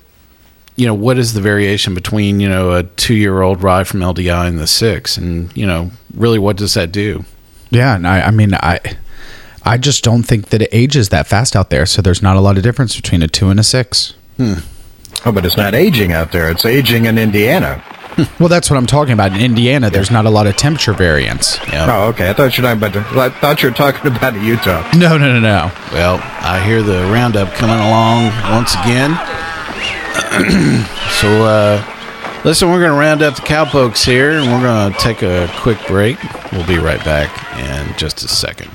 [0.77, 4.03] you know, what is the variation between, you know, a two year old rye from
[4.03, 5.17] LDI and the six?
[5.17, 7.25] And, you know, really, what does that do?
[7.71, 8.79] Yeah, and I, I mean, I,
[9.67, 11.87] I just don't think that it ages that fast out there.
[11.87, 14.15] So there's not a lot of difference between a two and a six.
[14.39, 16.49] Oh, but it's not aging out there.
[16.51, 17.83] It's aging in Indiana.
[18.41, 19.33] Well, that's what I'm talking about.
[19.33, 21.59] In Indiana, there's not a lot of temperature variance.
[21.71, 21.87] Yeah.
[21.91, 22.31] Oh, okay.
[22.31, 23.19] I thought you were talking about.
[23.19, 24.91] I thought you were talking about Utah.
[24.97, 25.71] No, no, no, no.
[25.93, 29.11] Well, I hear the roundup coming along once again.
[31.21, 34.99] so, uh, listen, we're going to round up the cowpokes here, and we're going to
[34.99, 36.17] take a quick break.
[36.53, 38.71] We'll be right back in just a second.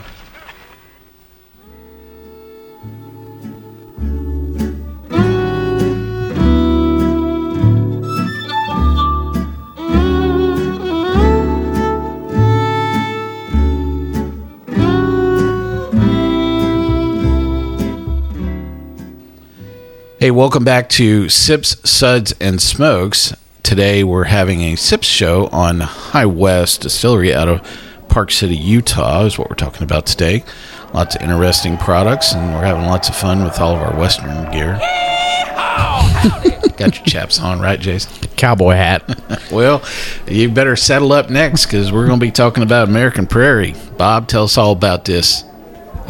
[20.31, 23.33] Welcome back to Sips, Suds, and Smokes.
[23.63, 27.61] Today we're having a Sips show on High West Distillery out of
[28.07, 30.43] Park City, Utah, is what we're talking about today.
[30.93, 34.49] Lots of interesting products, and we're having lots of fun with all of our Western
[34.51, 34.77] gear.
[36.77, 38.11] Got your chaps on, right, Jason?
[38.35, 39.17] Cowboy hat.
[39.51, 39.83] Well,
[40.27, 43.75] you better settle up next because we're going to be talking about American Prairie.
[43.97, 45.43] Bob, tell us all about this.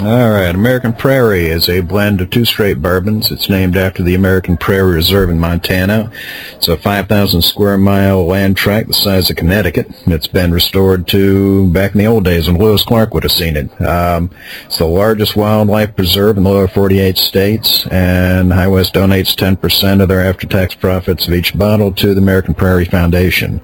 [0.02, 0.56] All right.
[0.56, 3.30] American Prairie is a blend of two straight bourbons.
[3.30, 6.12] It's named after the American Prairie Reserve in Montana.
[6.54, 9.91] It's a 5,000 square mile land tract the size of Connecticut.
[10.08, 13.56] It's been restored to back in the old days when Lewis Clark would have seen
[13.56, 13.80] it.
[13.80, 14.32] Um,
[14.66, 20.02] it's the largest wildlife preserve in the lower 48 states, and High West donates 10%
[20.02, 23.62] of their after-tax profits of each bottle to the American Prairie Foundation.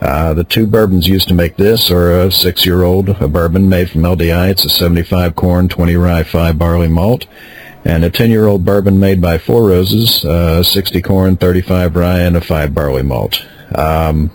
[0.00, 4.02] Uh, the two bourbons used to make this are a six-year-old a bourbon made from
[4.02, 4.50] LDI.
[4.50, 7.26] It's a 75 corn, 20 rye, 5 barley malt.
[7.86, 12.40] and a 10-year-old bourbon made by Four Roses, uh, 60 corn, 35 rye, and a
[12.40, 13.44] 5 barley malt.
[13.74, 14.30] Um,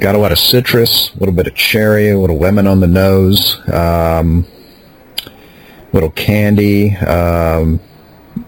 [0.00, 2.86] got a lot of citrus, a little bit of cherry, a little lemon on the
[2.86, 4.46] nose, um,
[5.92, 6.96] little candy.
[6.96, 7.80] Um,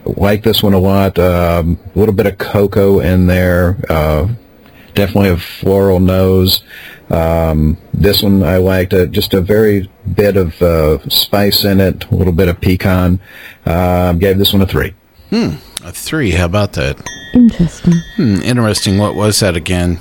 [0.04, 1.18] like this one a lot.
[1.18, 3.78] Um, a little bit of cocoa in there.
[3.88, 4.28] Uh,
[4.98, 6.62] definitely a floral nose.
[7.08, 8.92] Um, this one I liked.
[8.92, 12.04] Uh, just a very bit of uh, spice in it.
[12.10, 13.20] A little bit of pecan.
[13.64, 14.94] Uh, gave this one a three.
[15.32, 16.32] A three.
[16.32, 17.00] How about that?
[17.32, 17.94] Interesting.
[18.16, 18.98] Hmm, interesting.
[18.98, 20.00] What was that again?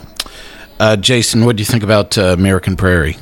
[0.79, 3.17] Uh, Jason, what do you think about uh, American Prairie?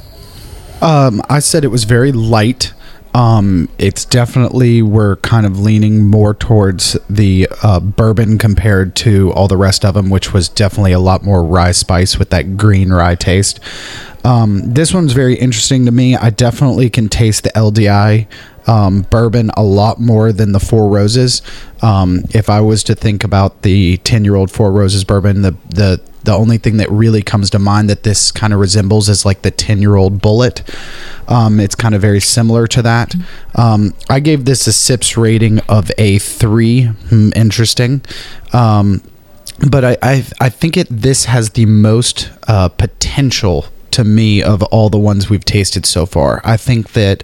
[0.81, 2.73] Um, I said it was very light.
[3.15, 9.47] Um, it's definitely we're kind of leaning more towards the uh, bourbon compared to all
[9.47, 12.91] the rest of them, which was definitely a lot more rye spice with that green
[12.91, 13.61] rye taste.
[14.25, 16.17] Um, this one's very interesting to me.
[16.17, 18.27] I definitely can taste the LDI
[18.67, 21.41] um, bourbon a lot more than the Four Roses.
[21.81, 26.33] Um, if I was to think about the ten-year-old Four Roses bourbon, the the the
[26.33, 29.51] only thing that really comes to mind that this kind of resembles is like the
[29.51, 30.61] 10 year old Bulleit.
[31.29, 33.15] Um, it's kind of very similar to that.
[33.55, 36.83] Um, I gave this a SIPS rating of a three.
[36.83, 38.01] Hmm, interesting.
[38.53, 39.01] Um,
[39.69, 44.61] but I, I, I think it this has the most uh, potential to me of
[44.63, 46.41] all the ones we've tasted so far.
[46.43, 47.23] I think that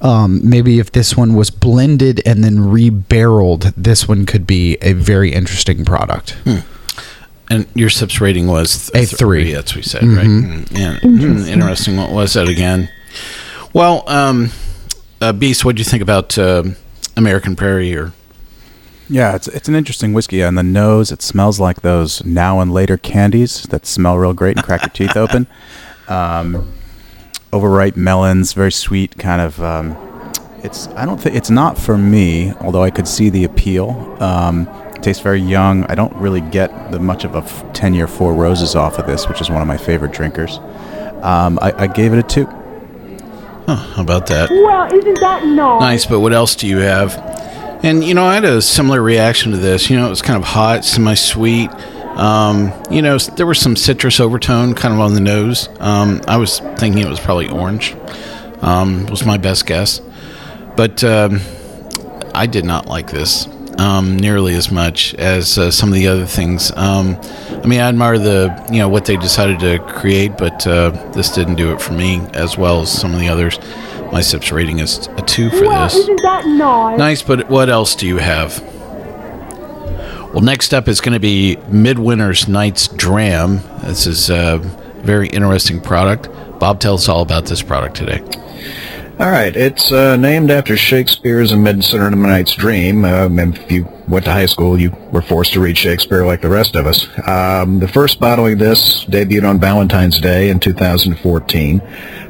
[0.00, 4.94] um, maybe if this one was blended and then rebarreled, this one could be a
[4.94, 6.36] very interesting product.
[7.50, 9.52] And your SIPS rating was A three.
[9.52, 10.26] That's what we said, right?
[10.26, 10.98] Mm, Yeah.
[10.98, 11.52] Hmm, Interesting.
[11.52, 11.96] interesting.
[11.96, 12.88] What was that again?
[13.72, 14.50] Well, um,
[15.20, 16.64] uh, Beast, what do you think about uh,
[17.16, 17.94] American Prairie?
[17.96, 18.12] Or
[19.08, 20.42] Yeah, it's it's an interesting whiskey.
[20.42, 24.56] On the nose, it smells like those now and later candies that smell real great
[24.56, 25.46] and crack your teeth open.
[26.08, 26.72] Um,
[27.52, 29.60] overripe melons, very sweet, kind of.
[29.60, 29.96] Um,
[30.62, 34.16] it's I don't think it's not for me, although I could see the appeal.
[34.20, 35.84] Um, it tastes very young.
[35.84, 39.06] I don't really get the much of a f- ten year Four Roses off of
[39.06, 40.58] this, which is one of my favorite drinkers.
[41.22, 42.46] Um, I, I gave it a two.
[43.66, 44.50] how about that?
[44.50, 45.80] Well, isn't that nice?
[45.80, 47.16] Nice, but what else do you have?
[47.82, 49.90] And you know, I had a similar reaction to this.
[49.90, 51.70] You know, it was kind of hot, semi-sweet.
[52.16, 55.68] Um, you know, there was some citrus overtone, kind of on the nose.
[55.80, 57.94] Um, I was thinking it was probably orange.
[58.62, 60.00] Um, was my best guess,
[60.76, 61.40] but um,
[62.34, 63.46] I did not like this
[63.78, 66.70] um, nearly as much as uh, some of the other things.
[66.76, 67.16] Um,
[67.62, 71.30] I mean, I admire the you know what they decided to create, but uh, this
[71.30, 73.58] didn't do it for me as well as some of the others.
[74.12, 75.96] My sips rating is a two for Well, this.
[75.96, 76.98] isn't that nice?
[76.98, 78.62] Nice, but what else do you have?
[80.32, 83.60] Well, next up is going to be Midwinter's Nights Dram.
[83.82, 84.58] This is a
[84.98, 86.28] very interesting product.
[86.60, 88.22] Bob, tell us all about this product today.
[89.18, 93.06] All right, it's uh, named after Shakespeare's A Midsummer Night's Dream.
[93.06, 96.50] Um, if you went to high school, you were forced to read Shakespeare like the
[96.50, 97.06] rest of us.
[97.26, 101.80] Um, the first bottling of this debuted on Valentine's Day in 2014.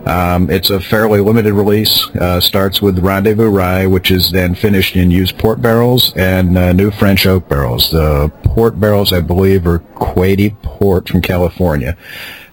[0.06, 2.06] Um, it's a fairly limited release.
[2.10, 6.72] Uh, starts with Rendezvous Rye, which is then finished in used port barrels and uh,
[6.72, 7.90] new French oak barrels.
[7.90, 11.96] The port barrels, I believe, are Quady Port from California.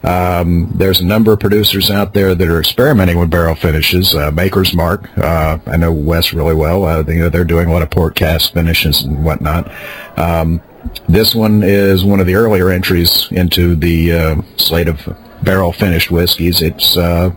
[0.03, 4.13] Um, there's a number of producers out there that are experimenting with barrel finishes.
[4.13, 6.85] Uh, Maker's Mark, uh, I know Wes really well.
[6.85, 9.71] Uh, you know, they're doing a lot of port cask finishes and whatnot.
[10.17, 10.61] Um,
[11.07, 16.11] this one is one of the earlier entries into the uh, slate of barrel finished
[16.11, 16.61] whiskeys.
[16.61, 17.31] It's uh,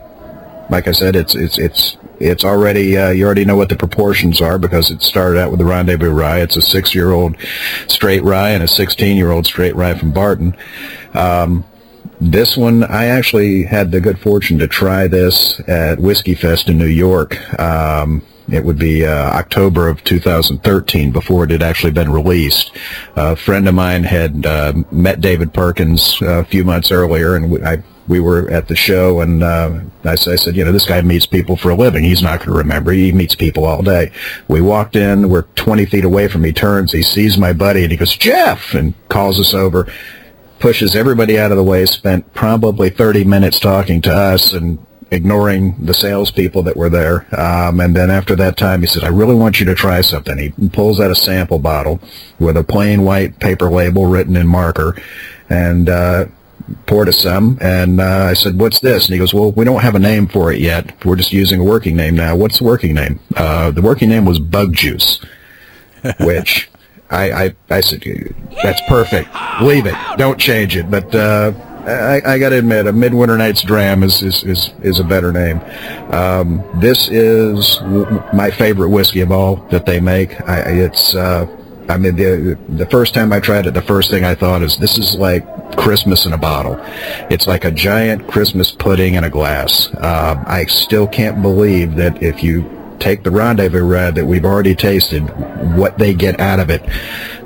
[0.71, 4.41] like I said, it's it's it's it's already uh, you already know what the proportions
[4.41, 6.41] are because it started out with the Rendezvous Rye.
[6.41, 7.37] It's a six-year-old
[7.89, 10.57] straight rye and a 16-year-old straight rye from Barton.
[11.15, 11.65] Um,
[12.21, 16.79] this one, I actually had the good fortune to try this at Whiskey Fest in
[16.79, 17.37] New York.
[17.61, 22.71] Um, it would be uh, October of 2013 before it had actually been released.
[23.17, 27.51] A friend of mine had uh, met David Perkins uh, a few months earlier, and
[27.51, 31.01] we, I, we were at the show, and uh, I, said, you know, this guy
[31.03, 32.05] meets people for a living.
[32.05, 32.93] He's not going to remember.
[32.93, 34.13] He meets people all day.
[34.47, 35.29] We walked in.
[35.29, 36.53] We're 20 feet away from me.
[36.53, 36.93] Turns.
[36.93, 39.93] He sees my buddy, and he goes, Jeff, and calls us over
[40.59, 44.79] pushes everybody out of the way, spent probably 30 minutes talking to us and
[45.11, 47.27] ignoring the salespeople that were there.
[47.39, 50.39] Um, and then after that time, he said, I really want you to try something.
[50.39, 52.01] He pulls out a sample bottle
[52.39, 55.01] with a plain white paper label written in marker
[55.49, 56.27] and, uh,
[56.87, 57.59] poured us some.
[57.61, 59.07] And, uh, I said, what's this?
[59.07, 61.05] And he goes, well, we don't have a name for it yet.
[61.05, 62.35] We're just using a working name now.
[62.35, 63.21] What's the working name?
[63.37, 65.21] Uh, the working name was Bug Juice,
[66.21, 66.69] which
[67.11, 68.03] I, I, I said,
[68.63, 69.29] that's perfect.
[69.63, 69.95] Leave it.
[70.17, 70.91] Don't change it.
[70.91, 71.53] But, uh,
[71.87, 75.33] I, I got to admit, a Midwinter Night's Dram is is, is, is a better
[75.33, 75.61] name.
[76.13, 80.41] Um, this is w- my favorite whiskey of all that they make.
[80.49, 81.47] I, it's, uh,
[81.89, 84.77] I mean, the the first time I tried it, the first thing I thought is
[84.79, 85.47] this is like
[85.77, 86.77] Christmas in a bottle.
[87.31, 89.89] It's like a giant Christmas pudding in a glass.
[89.95, 92.63] Uh, I still can't believe that if you
[92.99, 95.23] take the rendezvous red that we've already tasted,
[95.77, 96.83] what they get out of it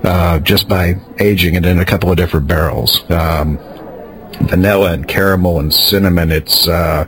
[0.05, 3.03] uh, just by aging it in a couple of different barrels.
[3.11, 3.59] Um,
[4.43, 6.31] vanilla and caramel and cinnamon.
[6.31, 7.07] It's uh,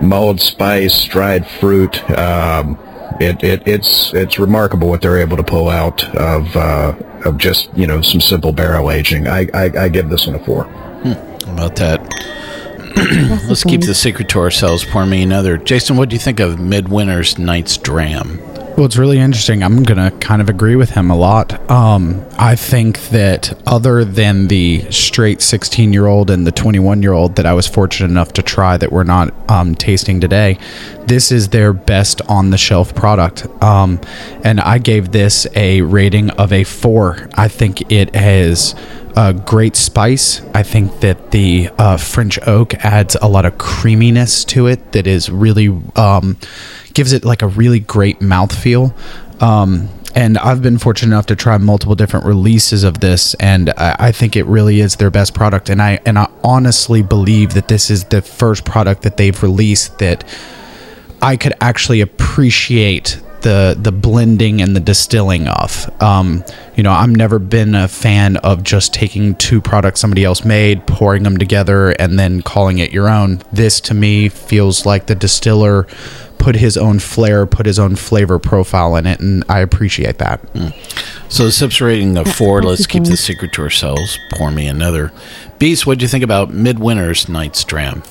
[0.00, 1.98] mulled spice, dried fruit.
[2.10, 2.78] Um,
[3.20, 7.70] it, it, it's it's remarkable what they're able to pull out of uh, of just
[7.76, 9.26] you know some simple barrel aging.
[9.26, 10.64] I, I, I give this one a four.
[10.64, 12.00] How about that?
[13.46, 14.84] Let's keep the secret to ourselves.
[14.84, 15.58] Pour me another.
[15.58, 18.40] Jason, what do you think of Midwinter's Night's Dram?
[18.76, 19.62] Well, it's really interesting.
[19.62, 21.70] I'm going to kind of agree with him a lot.
[21.70, 27.12] Um, I think that other than the straight 16 year old and the 21 year
[27.12, 30.58] old that I was fortunate enough to try that we're not um, tasting today,
[31.06, 33.46] this is their best on the shelf product.
[33.62, 34.00] Um,
[34.44, 37.28] and I gave this a rating of a four.
[37.34, 38.74] I think it has
[39.16, 40.42] a great spice.
[40.54, 45.06] I think that the uh, French oak adds a lot of creaminess to it that
[45.06, 46.36] is really um,
[46.92, 48.94] gives it like a really great mouthfeel.
[49.42, 53.96] Um, and I've been fortunate enough to try multiple different releases of this, and I,
[53.98, 55.68] I think it really is their best product.
[55.68, 59.98] And I and I honestly believe that this is the first product that they've released
[59.98, 60.24] that
[61.20, 65.90] I could actually appreciate the the blending and the distilling of.
[66.02, 66.44] Um,
[66.76, 70.86] you know, I've never been a fan of just taking two products somebody else made,
[70.86, 73.42] pouring them together, and then calling it your own.
[73.52, 75.86] This to me feels like the distiller
[76.38, 80.40] put his own flair, put his own flavor profile in it, and I appreciate that.
[81.28, 82.62] So the sips rating of four.
[82.62, 84.18] Let's keep the secret to ourselves.
[84.32, 85.12] Pour me another.
[85.58, 88.02] Beast, what do you think about Midwinter's Night's Dram?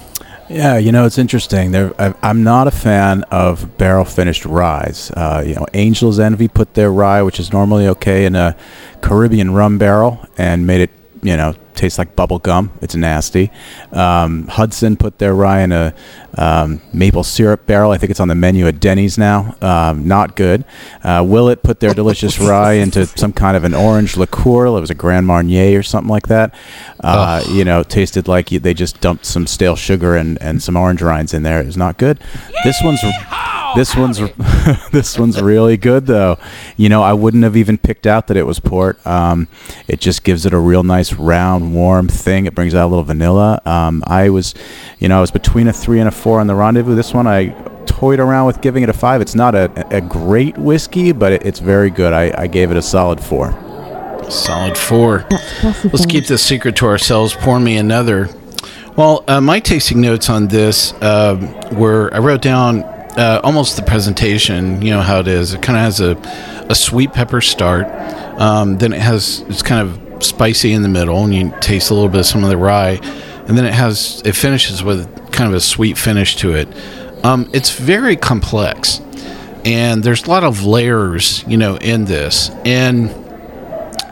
[0.49, 1.71] Yeah, you know it's interesting.
[1.71, 1.93] There,
[2.23, 5.09] I'm not a fan of barrel finished ryes.
[5.11, 8.55] Uh, you know, Angel's Envy put their rye, which is normally okay, in a
[9.01, 10.91] Caribbean rum barrel and made it,
[11.23, 12.71] you know, taste like bubble gum.
[12.81, 13.51] It's nasty.
[13.91, 15.93] Um, Hudson put their rye in a
[16.37, 17.91] um, maple syrup barrel.
[17.91, 19.55] I think it's on the menu at Denny's now.
[19.61, 20.65] Um, not good.
[21.03, 24.65] Uh, Willett put their delicious rye into some kind of an orange liqueur.
[24.65, 26.53] It was a Grand Marnier or something like that.
[26.99, 31.01] Uh, you know, tasted like they just dumped some stale sugar and, and some orange
[31.01, 31.61] rinds in there.
[31.61, 32.19] It was not good.
[32.63, 33.01] This one's
[33.75, 34.19] this one's
[34.91, 36.37] this one's really good though.
[36.77, 39.05] You know, I wouldn't have even picked out that it was port.
[39.05, 39.47] Um,
[39.87, 42.45] it just gives it a real nice round, warm thing.
[42.45, 43.61] It brings out a little vanilla.
[43.65, 44.53] Um, I was,
[44.99, 46.95] you know, I was between a three and a four on the rendezvous.
[46.95, 47.49] This one I
[47.85, 49.21] toyed around with giving it a five.
[49.21, 52.13] It's not a, a great whiskey, but it, it's very good.
[52.13, 53.51] I, I gave it a solid four.
[54.29, 55.25] Solid four.
[55.83, 57.35] Let's keep this secret to ourselves.
[57.35, 58.29] Pour me another.
[58.95, 62.83] Well, uh, my tasting notes on this um were I wrote down
[63.17, 64.81] uh, almost the presentation.
[64.81, 65.53] You know how it is.
[65.53, 66.17] It kind of has a,
[66.69, 67.87] a sweet pepper start.
[68.39, 71.93] Um, then it has it's kind of spicy in the middle, and you taste a
[71.93, 72.99] little bit of some of the rye,
[73.47, 76.67] and then it has it finishes with kind of a sweet finish to it.
[77.23, 79.01] Um, it's very complex,
[79.63, 83.09] and there's a lot of layers, you know, in this, and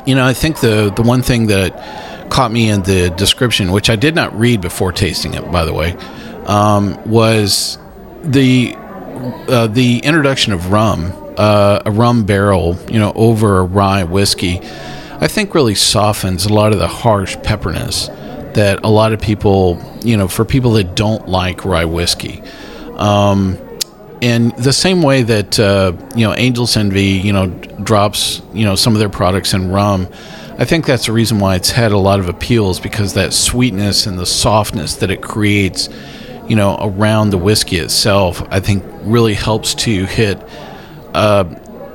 [0.05, 3.89] you know, I think the the one thing that caught me in the description, which
[3.89, 5.91] I did not read before tasting it, by the way,
[6.45, 7.77] um, was
[8.23, 8.75] the
[9.47, 14.61] uh, the introduction of rum, uh, a rum barrel, you know, over a rye whiskey.
[15.23, 18.07] I think really softens a lot of the harsh pepperness
[18.55, 22.43] that a lot of people, you know, for people that don't like rye whiskey.
[22.95, 23.57] Um,
[24.21, 28.75] and the same way that uh, you know Angel's Envy, you know, drops you know
[28.75, 30.09] some of their products in rum,
[30.57, 34.05] I think that's the reason why it's had a lot of appeals because that sweetness
[34.05, 35.87] and the softness that it creates,
[36.49, 40.37] you know, around the whiskey itself, I think really helps to hit
[41.13, 41.45] uh,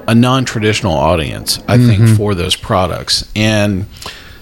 [0.08, 1.62] a non-traditional audience.
[1.68, 3.86] I think for those products, and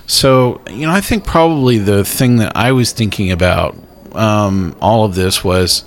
[0.07, 3.77] so you know, I think probably the thing that I was thinking about
[4.15, 5.85] um, all of this was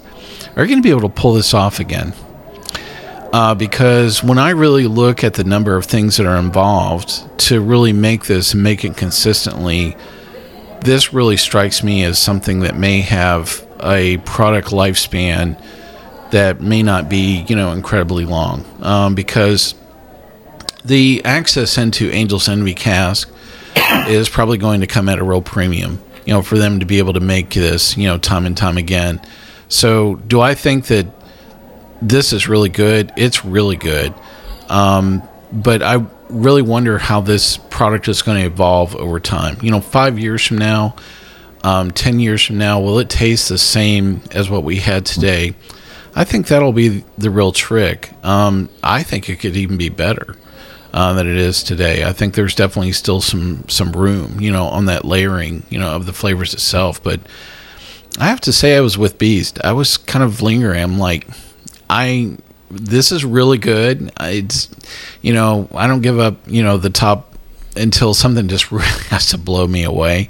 [0.55, 2.13] are you going to be able to pull this off again?
[3.31, 7.61] Uh, because when I really look at the number of things that are involved to
[7.61, 9.95] really make this and make it consistently,
[10.81, 15.61] this really strikes me as something that may have a product lifespan
[16.31, 18.65] that may not be, you know, incredibly long.
[18.81, 19.75] Um, because
[20.85, 23.29] the access into Angel's Envy cask
[24.07, 26.99] is probably going to come at a real premium, you know, for them to be
[26.99, 29.21] able to make this, you know, time and time again.
[29.67, 31.07] So, do I think that
[32.01, 33.11] this is really good?
[33.15, 34.13] It's really good.
[34.67, 35.21] Um,
[35.51, 39.57] but I really wonder how this product is going to evolve over time.
[39.61, 40.95] You know, five years from now,
[41.63, 45.55] um, 10 years from now, will it taste the same as what we had today?
[46.15, 48.11] I think that'll be the real trick.
[48.23, 50.35] Um, I think it could even be better
[50.93, 52.03] uh, than it is today.
[52.03, 55.95] I think there's definitely still some some room, you know, on that layering, you know,
[55.95, 57.01] of the flavors itself.
[57.01, 57.19] But
[58.19, 59.59] I have to say, I was with Beast.
[59.63, 60.81] I was kind of lingering.
[60.81, 61.27] I'm like,
[61.89, 62.37] I
[62.71, 64.11] this is really good.
[64.19, 64.69] It's
[65.21, 67.33] you know, I don't give up, you know, the top
[67.75, 70.29] until something just really has to blow me away.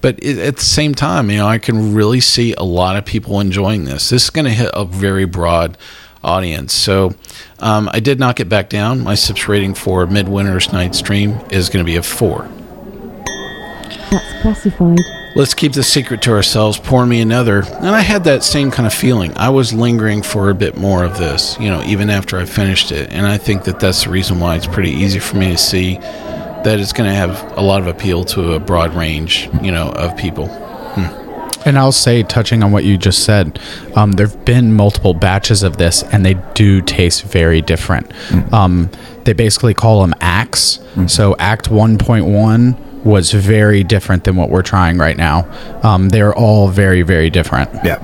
[0.00, 3.04] But it, at the same time, you know, I can really see a lot of
[3.04, 4.10] people enjoying this.
[4.10, 5.76] This is going to hit a very broad
[6.22, 6.72] audience.
[6.72, 7.14] So
[7.58, 9.00] um, I did knock it back down.
[9.02, 12.48] My sips rating for Midwinter's Night's Dram is going to be a four.
[14.10, 15.00] That's classified.
[15.34, 16.78] Let's keep the secret to ourselves.
[16.78, 17.62] Pour me another.
[17.62, 19.36] And I had that same kind of feeling.
[19.36, 22.90] I was lingering for a bit more of this, you know, even after I finished
[22.90, 23.12] it.
[23.12, 25.98] And I think that that's the reason why it's pretty easy for me to see
[26.64, 29.90] that it's going to have a lot of appeal to a broad range, you know,
[29.90, 30.48] of people.
[31.64, 33.58] And I'll say, touching on what you just said,
[33.94, 38.10] um, there have been multiple batches of this, and they do taste very different.
[38.54, 38.90] Um,
[39.24, 40.78] they basically call them acts.
[41.08, 45.46] So, Act 1.1 was very different than what we're trying right now.
[45.82, 47.70] Um, they're all very, very different.
[47.84, 47.98] Yeah.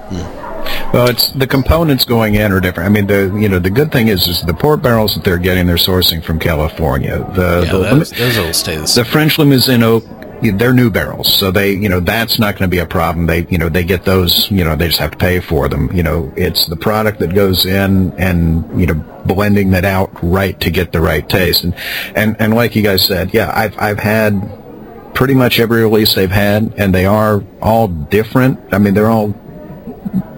[0.93, 2.89] Well, it's the components going in are different.
[2.89, 5.39] I mean, the you know the good thing is is the port barrels that they're
[5.39, 7.19] getting, they're sourcing from California.
[7.35, 9.05] The Yeah, the, those, those will stay the the.
[9.05, 10.05] French Limousin oak,
[10.41, 13.27] they're new barrels, so they you know that's not going to be a problem.
[13.27, 15.91] They you know they get those you know they just have to pay for them.
[15.93, 18.95] You know it's the product that goes in and you know
[19.25, 21.65] blending that out right to get the right taste.
[21.65, 21.75] And
[22.15, 26.31] and and like you guys said, yeah, I've I've had pretty much every release they've
[26.31, 28.61] had, and they are all different.
[28.73, 29.35] I mean, they're all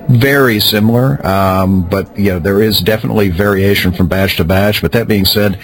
[0.08, 4.82] very similar, um, but you know there is definitely variation from batch to batch.
[4.82, 5.58] But that being said,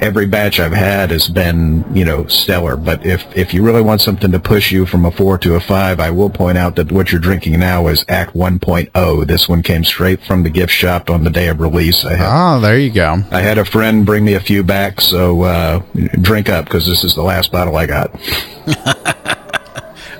[0.00, 2.76] every batch I've had has been you know stellar.
[2.76, 5.60] But if if you really want something to push you from a four to a
[5.60, 9.26] five, I will point out that what you're drinking now is Act 1.0.
[9.26, 12.04] This one came straight from the gift shop on the day of release.
[12.04, 13.22] I had, Ah, there you go.
[13.30, 15.82] I had a friend bring me a few back, so uh,
[16.20, 18.14] drink up because this is the last bottle I got.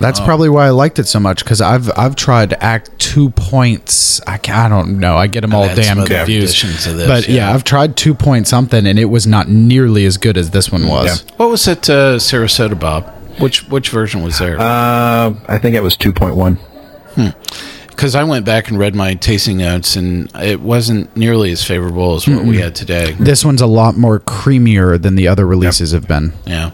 [0.01, 4.21] That's probably why I liked it so much because I've I've tried Act Two Points.
[4.27, 5.17] I, ca- I don't know.
[5.17, 6.63] I get them all damn confused.
[6.65, 7.35] this, but yeah.
[7.49, 7.55] yeah.
[7.55, 10.87] I've tried Two Point something, and it was not nearly as good as this one
[10.89, 11.25] was.
[11.25, 11.35] Yeah.
[11.37, 13.07] What was it, uh, Sarasota, Bob?
[13.41, 14.59] Which which version was there?
[14.59, 16.59] Uh, I think it was 2.1.
[17.89, 22.15] Because I went back and read my tasting notes, and it wasn't nearly as favorable
[22.15, 23.13] as what we had today.
[23.19, 26.33] This one's a lot more creamier than the other releases have been.
[26.47, 26.71] Yeah.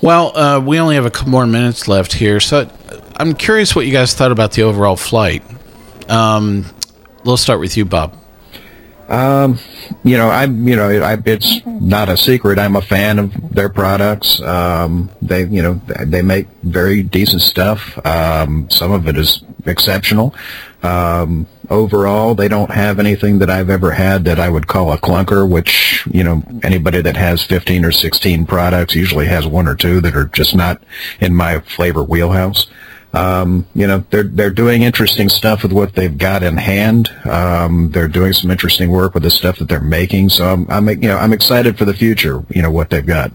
[0.00, 2.70] Well, uh, we only have a couple more minutes left here, so
[3.16, 5.42] I'm curious what you guys thought about the overall flight.
[6.08, 6.66] Um,
[7.24, 8.14] let's start with you, Bob.
[9.08, 12.58] You know, I'm, you know, I, it's not a secret.
[12.58, 14.40] I'm a fan of their products.
[14.42, 17.98] Um, they, you know, they make very decent stuff.
[18.06, 20.34] Um, some of it is exceptional.
[20.82, 24.98] Um, overall, they don't have anything that I've ever had that I would call a
[24.98, 29.74] clunker, which, you know, anybody that has 15 or 16 products usually has one or
[29.74, 30.82] two that are just not
[31.20, 32.66] in my flavor wheelhouse.
[33.12, 37.08] Um, you know, they're they're doing interesting stuff with what they've got in hand.
[37.24, 40.28] Um, they're doing some interesting work with the stuff that they're making.
[40.28, 42.44] So I'm, I'm you know I'm excited for the future.
[42.50, 43.32] You know what they've got.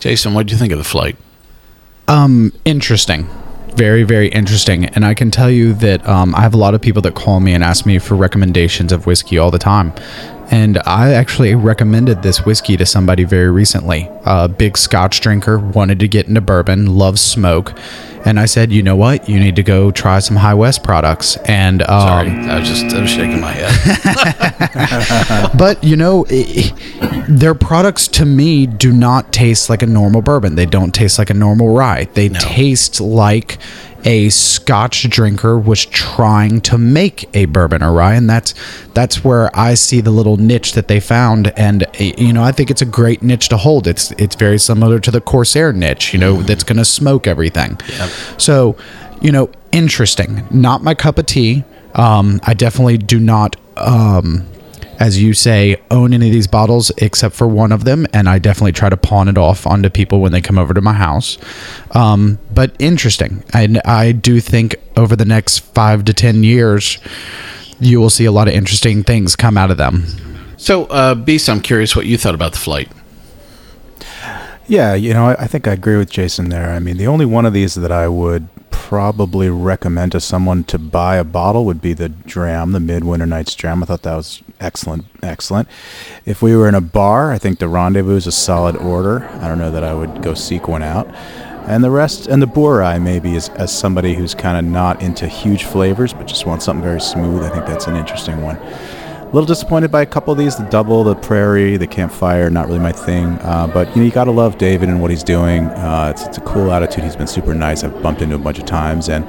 [0.00, 1.16] Jason, what do you think of the flight?
[2.06, 3.28] Um, interesting.
[3.74, 4.86] Very, very interesting.
[4.86, 7.38] And I can tell you that um, I have a lot of people that call
[7.38, 9.92] me and ask me for recommendations of whiskey all the time.
[10.50, 14.08] And I actually recommended this whiskey to somebody very recently.
[14.24, 17.74] A big scotch drinker, wanted to get into bourbon, loves smoke.
[18.24, 19.28] And I said, you know what?
[19.28, 21.36] You need to go try some High West products.
[21.46, 25.50] And um, Sorry, I was just I was shaking my head.
[25.58, 30.22] but you know, i- i- their products to me do not taste like a normal
[30.22, 30.54] bourbon.
[30.56, 32.04] They don't taste like a normal rye.
[32.14, 33.58] They taste like
[34.04, 38.54] a Scotch drinker was trying to make a bourbon or rye, and that's
[38.94, 41.52] that's where I see the little niche that they found.
[41.58, 43.86] And eh, you know, I think it's a great niche to hold.
[43.86, 46.12] It's it's very similar to the Corsair niche.
[46.12, 47.78] You know, that's going to smoke everything.
[48.38, 48.76] So,
[49.20, 50.46] you know, interesting.
[50.50, 51.64] Not my cup of tea.
[51.94, 53.56] Um, I definitely do not.
[53.76, 54.46] Um,
[54.98, 58.38] as you say, own any of these bottles except for one of them, and I
[58.38, 61.38] definitely try to pawn it off onto people when they come over to my house.
[61.92, 66.98] Um, but interesting, and I do think over the next five to ten years,
[67.78, 70.04] you will see a lot of interesting things come out of them.
[70.56, 72.90] so, uh, Beast, I'm curious what you thought about the flight.
[74.66, 76.70] Yeah, you know, I, I think I agree with Jason there.
[76.70, 80.78] I mean, the only one of these that I would probably recommend to someone to
[80.78, 83.82] buy a bottle would be the Dram, the Midwinter Nights Dram.
[83.82, 85.68] I thought that was excellent, excellent.
[86.24, 89.28] If we were in a bar, I think the Rendezvous is a solid order.
[89.28, 91.06] I don't know that I would go seek one out.
[91.66, 95.28] and the rest, and the Bourye maybe is as somebody who's kind of not into
[95.28, 97.42] huge flavors, but just wants something very smooth.
[97.42, 98.58] I think that's an interesting one.
[99.28, 100.56] A little disappointed by a couple of these.
[100.56, 103.26] The double, the prairie, the campfire, not really my thing.
[103.42, 105.64] Uh, but you know, you gotta love David and what he's doing.
[105.66, 107.04] Uh, it's, it's a cool attitude.
[107.04, 107.84] He's been super nice.
[107.84, 109.26] I've bumped into him a bunch of times, and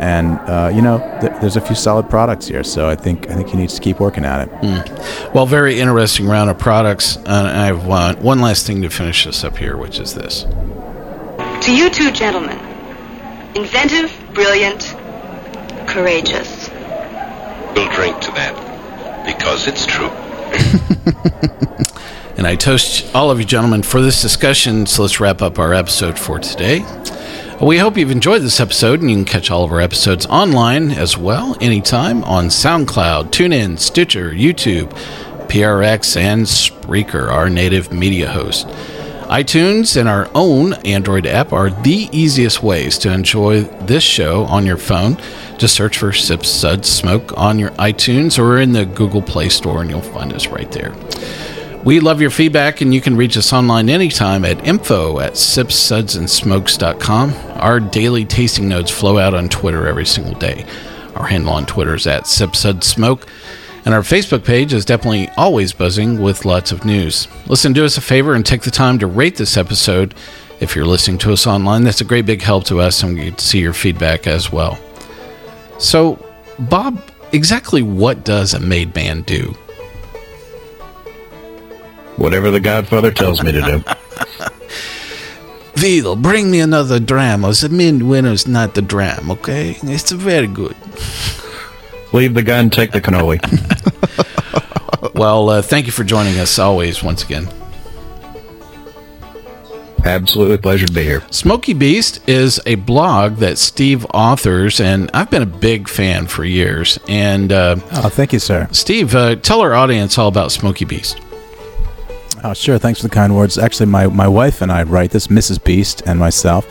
[0.00, 2.62] and uh, you know, th- there's a few solid products here.
[2.62, 5.34] So I think I think he needs to keep working at it.
[5.34, 7.16] Well, very interesting round of products.
[7.16, 10.14] Uh, and I have one, one last thing to finish this up here, which is
[10.14, 10.44] this.
[11.64, 12.60] To you two gentlemen,
[13.56, 14.94] inventive, brilliant,
[15.88, 16.70] courageous.
[17.74, 18.71] We'll drink to that
[19.24, 20.10] because it's true.
[22.42, 24.86] And I toast all of you gentlemen for this discussion.
[24.86, 26.80] So let's wrap up our episode for today.
[27.60, 30.90] We hope you've enjoyed this episode, and you can catch all of our episodes online
[30.90, 34.90] as well anytime on SoundCloud, TuneIn, Stitcher, YouTube,
[35.46, 38.66] PRX, and Spreaker, our native media host.
[39.32, 44.66] iTunes and our own Android app are the easiest ways to enjoy this show on
[44.66, 45.16] your phone.
[45.56, 49.80] Just search for Sip Suds Smoke on your iTunes or in the Google Play Store,
[49.80, 50.94] and you'll find us right there.
[51.82, 57.32] We love your feedback, and you can reach us online anytime at info at sipsudsandsmokes.com.
[57.58, 60.66] Our daily tasting notes flow out on Twitter every single day.
[61.16, 63.26] Our handle on Twitter is at sipsudsmoke,
[63.84, 67.26] and our Facebook page is definitely always buzzing with lots of news.
[67.48, 70.14] Listen, do us a favor and take the time to rate this episode.
[70.60, 73.24] If you're listening to us online, that's a great big help to us, and we
[73.24, 74.78] get to see your feedback as well.
[75.78, 76.24] So,
[76.58, 77.02] Bob,
[77.32, 79.56] exactly what does a made man do?
[82.16, 83.84] Whatever the Godfather tells me to do.
[85.74, 87.40] Vidal, bring me another dram.
[87.40, 89.76] The midwinter's not the dram, okay?
[89.82, 90.76] It's very good.
[92.12, 93.40] Leave the gun, take the cannoli.
[95.14, 97.46] Well, uh, thank you for joining us always, once again.
[100.04, 101.22] Absolutely pleasure to be here.
[101.30, 106.44] Smoky Beast is a blog that Steve authors, and I've been a big fan for
[106.44, 106.98] years.
[107.08, 108.68] And uh, Oh, thank you, sir.
[108.72, 111.20] Steve, uh, tell our audience all about Smoky Beast.
[112.44, 112.78] Oh, sure.
[112.78, 113.56] Thanks for the kind words.
[113.58, 115.62] Actually, my, my wife and I write this, Mrs.
[115.62, 116.66] Beast and myself.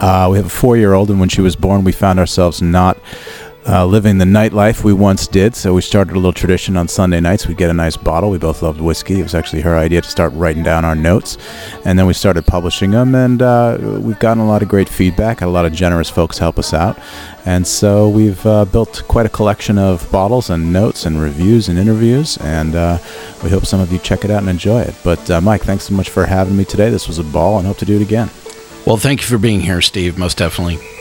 [0.00, 2.60] Uh, we have a four year old, and when she was born, we found ourselves
[2.60, 2.98] not
[3.66, 5.54] uh, living the nightlife we once did.
[5.56, 7.46] So we started a little tradition on Sunday nights.
[7.46, 8.30] We'd get a nice bottle.
[8.30, 9.20] We both loved whiskey.
[9.20, 11.38] It was actually her idea to start writing down our notes.
[11.84, 15.40] And then we started publishing them, and uh, we've gotten a lot of great feedback.
[15.40, 16.98] Had a lot of generous folks help us out.
[17.46, 21.78] And so we've uh, built quite a collection of bottles and notes and reviews and
[21.78, 22.36] interviews.
[22.38, 22.98] And uh,
[23.42, 24.94] we hope some of you check it out and enjoy it.
[25.02, 26.90] But uh, Mike, thanks so much for having me today.
[26.90, 28.30] This was a ball, and hope to do it again.
[28.86, 30.93] Well, thank you for being here, Steve, most definitely.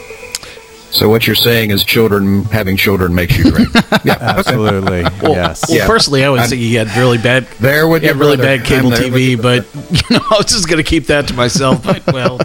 [0.94, 3.70] So what you're saying is children having children makes you drink.
[4.04, 4.20] yeah, okay.
[4.22, 5.02] Absolutely.
[5.02, 5.64] yes.
[5.68, 5.88] Well, Yeah.
[5.88, 8.38] personally, I would I'm- say you had really bad, There with he you, had really
[8.38, 8.58] brother.
[8.60, 9.66] bad cable I'm there with TV, but
[10.10, 11.84] you know, I was just going to keep that to myself.
[11.84, 12.40] But well,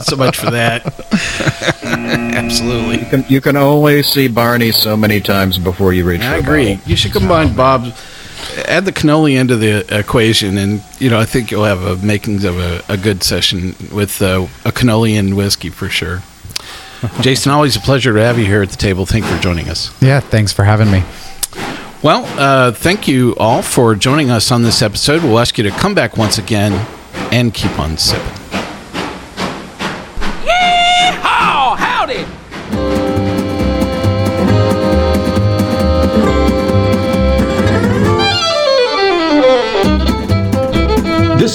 [0.00, 0.84] so much for that.
[1.84, 2.98] Absolutely.
[3.00, 6.22] You can, you can only see Barney so many times before you reach.
[6.22, 6.74] I for agree.
[6.74, 6.90] bottle.
[6.90, 7.94] You should combine Bob,
[8.66, 12.44] add the cannoli into the equation, and you know I think you'll have a makings
[12.44, 16.22] of a, a good session with uh, a cannoli and whiskey for sure.
[17.20, 19.06] Jason, always a pleasure to have you here at the table.
[19.06, 19.90] Thank you for joining us.
[20.02, 21.02] Yeah, thanks for having me.
[22.02, 25.22] Well, uh, thank you all for joining us on this episode.
[25.22, 26.86] We'll ask you to come back once again
[27.32, 28.45] and keep on sipping.